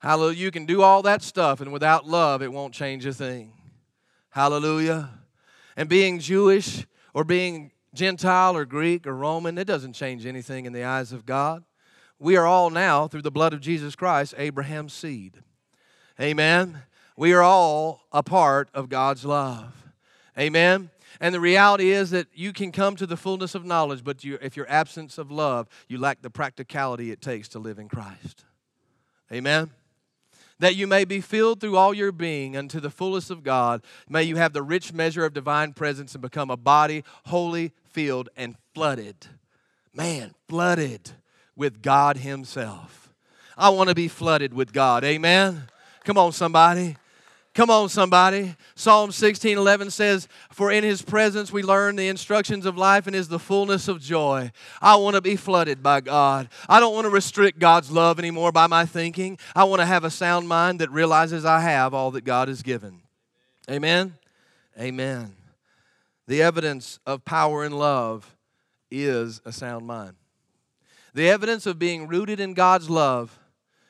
[0.00, 0.36] Hallelujah.
[0.36, 3.52] You can do all that stuff, and without love, it won't change a thing.
[4.30, 5.10] Hallelujah.
[5.76, 10.72] And being Jewish or being Gentile or Greek or Roman, it doesn't change anything in
[10.72, 11.62] the eyes of God.
[12.18, 15.42] We are all now, through the blood of Jesus Christ, Abraham's seed.
[16.20, 16.82] Amen.
[17.16, 19.72] We are all a part of God's love.
[20.38, 20.90] Amen.
[21.20, 24.38] And the reality is that you can come to the fullness of knowledge, but you,
[24.42, 28.44] if you're absence of love, you lack the practicality it takes to live in Christ.
[29.32, 29.70] Amen?
[30.58, 33.82] That you may be filled through all your being unto the fullness of God.
[34.08, 38.28] May you have the rich measure of divine presence and become a body holy, filled,
[38.36, 39.26] and flooded.
[39.92, 41.12] Man, flooded
[41.56, 43.12] with God Himself.
[43.56, 45.04] I want to be flooded with God.
[45.04, 45.68] Amen?
[46.04, 46.96] Come on, somebody.
[47.54, 48.56] Come on, somebody.
[48.74, 53.14] Psalm 16 11 says, For in his presence we learn the instructions of life and
[53.14, 54.50] is the fullness of joy.
[54.82, 56.48] I want to be flooded by God.
[56.68, 59.38] I don't want to restrict God's love anymore by my thinking.
[59.54, 62.60] I want to have a sound mind that realizes I have all that God has
[62.60, 63.02] given.
[63.70, 64.16] Amen?
[64.78, 65.36] Amen.
[66.26, 68.36] The evidence of power and love
[68.90, 70.16] is a sound mind.
[71.14, 73.38] The evidence of being rooted in God's love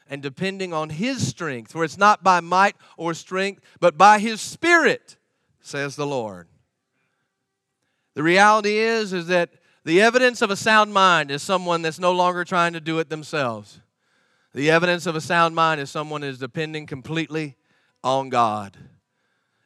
[0.08, 4.40] and depending on His strength, for it's not by might or strength, but by His
[4.40, 5.16] Spirit,
[5.60, 6.46] says the Lord.
[8.12, 9.50] The reality is, is that
[9.84, 13.10] The evidence of a sound mind is someone that's no longer trying to do it
[13.10, 13.80] themselves.
[14.54, 17.56] The evidence of a sound mind is someone is depending completely
[18.02, 18.78] on God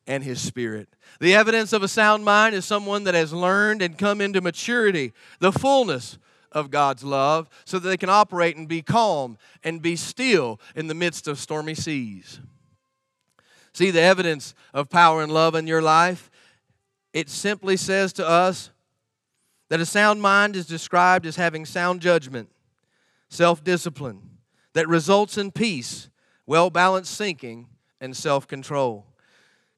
[0.08, 0.88] and His Spirit.
[1.20, 5.12] The evidence of a sound mind is someone that has learned and come into maturity,
[5.38, 6.18] the fullness
[6.52, 10.86] of God's love, so that they can operate and be calm and be still in
[10.86, 12.40] the midst of stormy seas.
[13.72, 16.30] See the evidence of power and love in your life?
[17.12, 18.70] It simply says to us
[19.68, 22.48] that a sound mind is described as having sound judgment,
[23.28, 24.38] self discipline,
[24.72, 26.08] that results in peace,
[26.46, 27.68] well balanced thinking,
[28.00, 29.06] and self control.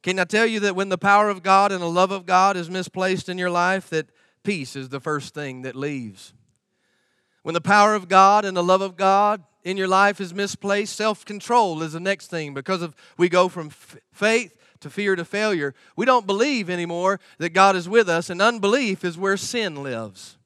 [0.03, 2.57] Can I tell you that when the power of God and the love of God
[2.57, 4.09] is misplaced in your life, that
[4.43, 6.33] peace is the first thing that leaves?
[7.43, 10.95] When the power of God and the love of God in your life is misplaced,
[10.95, 15.17] self control is the next thing because of we go from f- faith to fear
[15.17, 15.75] to failure.
[15.97, 20.39] We don't believe anymore that God is with us, and unbelief is where sin lives.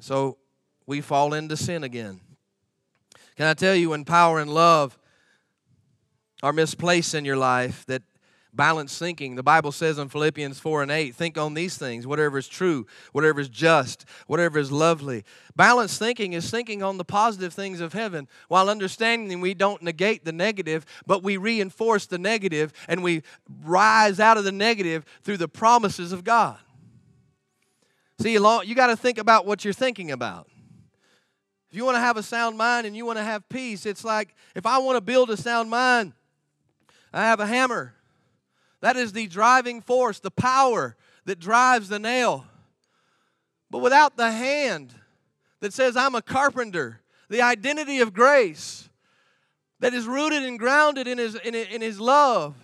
[0.00, 0.38] So
[0.86, 2.20] we fall into sin again.
[3.36, 4.98] Can I tell you when power and love
[6.42, 8.02] are misplaced in your life that
[8.56, 9.34] balanced thinking.
[9.34, 12.86] The Bible says in Philippians 4 and 8, think on these things, whatever is true,
[13.12, 15.24] whatever is just, whatever is lovely.
[15.54, 20.24] Balanced thinking is thinking on the positive things of heaven while understanding we don't negate
[20.24, 23.22] the negative, but we reinforce the negative and we
[23.62, 26.58] rise out of the negative through the promises of God.
[28.18, 30.48] See, you got to think about what you're thinking about.
[31.68, 34.04] If you want to have a sound mind and you want to have peace, it's
[34.04, 36.14] like if I want to build a sound mind,
[37.12, 37.95] I have a hammer.
[38.86, 42.46] That is the driving force, the power that drives the nail.
[43.68, 44.94] But without the hand
[45.58, 48.88] that says, I'm a carpenter, the identity of grace
[49.80, 52.54] that is rooted and grounded in his, in, in his love,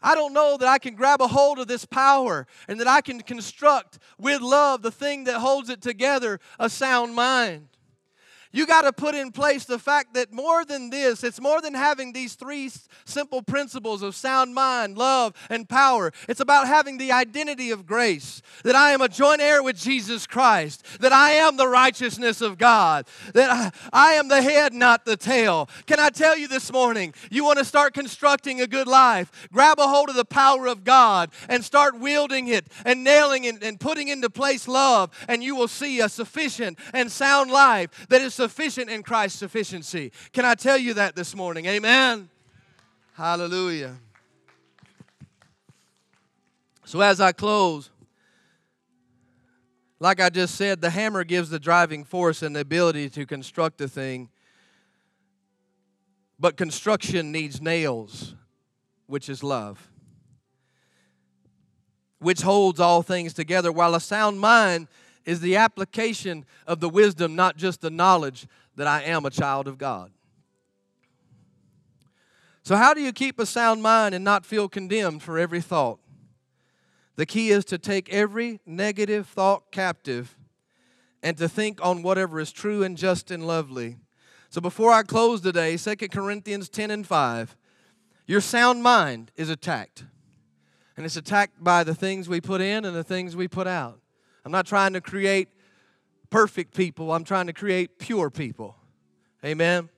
[0.00, 3.02] I don't know that I can grab a hold of this power and that I
[3.02, 7.68] can construct with love the thing that holds it together a sound mind.
[8.50, 11.74] You got to put in place the fact that more than this, it's more than
[11.74, 12.70] having these three
[13.04, 16.12] simple principles of sound mind, love, and power.
[16.28, 20.26] It's about having the identity of grace that I am a joint heir with Jesus
[20.26, 25.04] Christ, that I am the righteousness of God, that I, I am the head, not
[25.04, 25.68] the tail.
[25.86, 29.48] Can I tell you this morning, you want to start constructing a good life?
[29.52, 33.62] Grab a hold of the power of God and start wielding it and nailing it
[33.62, 38.22] and putting into place love, and you will see a sufficient and sound life that
[38.22, 40.12] is sufficient in Christ's sufficiency.
[40.32, 41.66] Can I tell you that this morning?
[41.66, 42.28] Amen.
[43.14, 43.96] Hallelujah.
[46.84, 47.90] So, as I close,
[49.98, 53.80] like I just said, the hammer gives the driving force and the ability to construct
[53.80, 54.28] a thing.
[56.38, 58.36] But construction needs nails,
[59.08, 59.90] which is love,
[62.20, 64.86] which holds all things together, while a sound mind
[65.28, 69.68] is the application of the wisdom, not just the knowledge that I am a child
[69.68, 70.10] of God.
[72.62, 75.98] So, how do you keep a sound mind and not feel condemned for every thought?
[77.16, 80.34] The key is to take every negative thought captive
[81.22, 83.98] and to think on whatever is true and just and lovely.
[84.48, 87.54] So, before I close today, 2 Corinthians 10 and 5,
[88.26, 90.04] your sound mind is attacked.
[90.96, 94.00] And it's attacked by the things we put in and the things we put out.
[94.44, 95.48] I'm not trying to create
[96.30, 98.76] perfect people, I'm trying to create pure people.
[99.44, 99.88] Amen.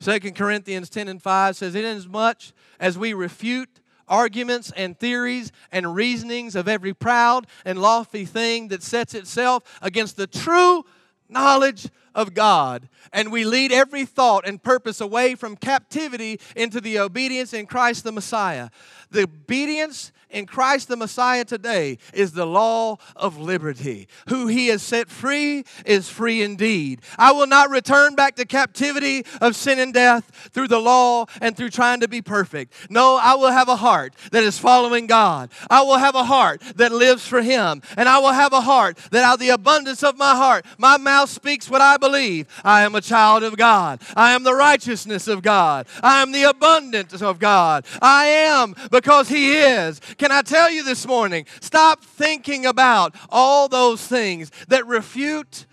[0.00, 2.42] Second Corinthians 10 and 5 says, Inasmuch
[2.80, 8.82] as we refute arguments and theories and reasonings of every proud and lofty thing that
[8.82, 10.84] sets itself against the true
[11.28, 12.88] knowledge of God.
[13.12, 18.04] And we lead every thought and purpose away from captivity into the obedience in Christ
[18.04, 18.70] the Messiah.
[19.10, 24.08] The obedience in Christ the Messiah today is the law of liberty.
[24.28, 27.02] Who he has set free is free indeed.
[27.18, 31.56] I will not return back to captivity of sin and death through the law and
[31.56, 32.72] through trying to be perfect.
[32.90, 35.50] No, I will have a heart that is following God.
[35.70, 37.82] I will have a heart that lives for him.
[37.96, 40.96] And I will have a heart that out of the abundance of my heart, my
[40.96, 42.46] mouth speaks what I believe.
[42.64, 44.02] I am a child of God.
[44.16, 45.86] I am the righteousness of God.
[46.02, 47.86] I am the abundance of God.
[48.02, 50.00] I am because he is.
[50.18, 51.46] Can I tell you this morning?
[51.60, 55.66] Stop thinking about all those things that refute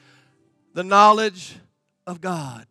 [0.74, 1.58] the knowledge
[2.06, 2.68] of God.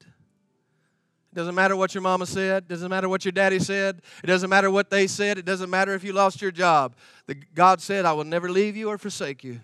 [1.32, 2.64] It doesn't matter what your mama said.
[2.64, 4.00] It doesn't matter what your daddy said.
[4.22, 5.36] It doesn't matter what they said.
[5.36, 6.96] It doesn't matter if you lost your job.
[7.26, 9.60] The, God said, I will never leave you or forsake you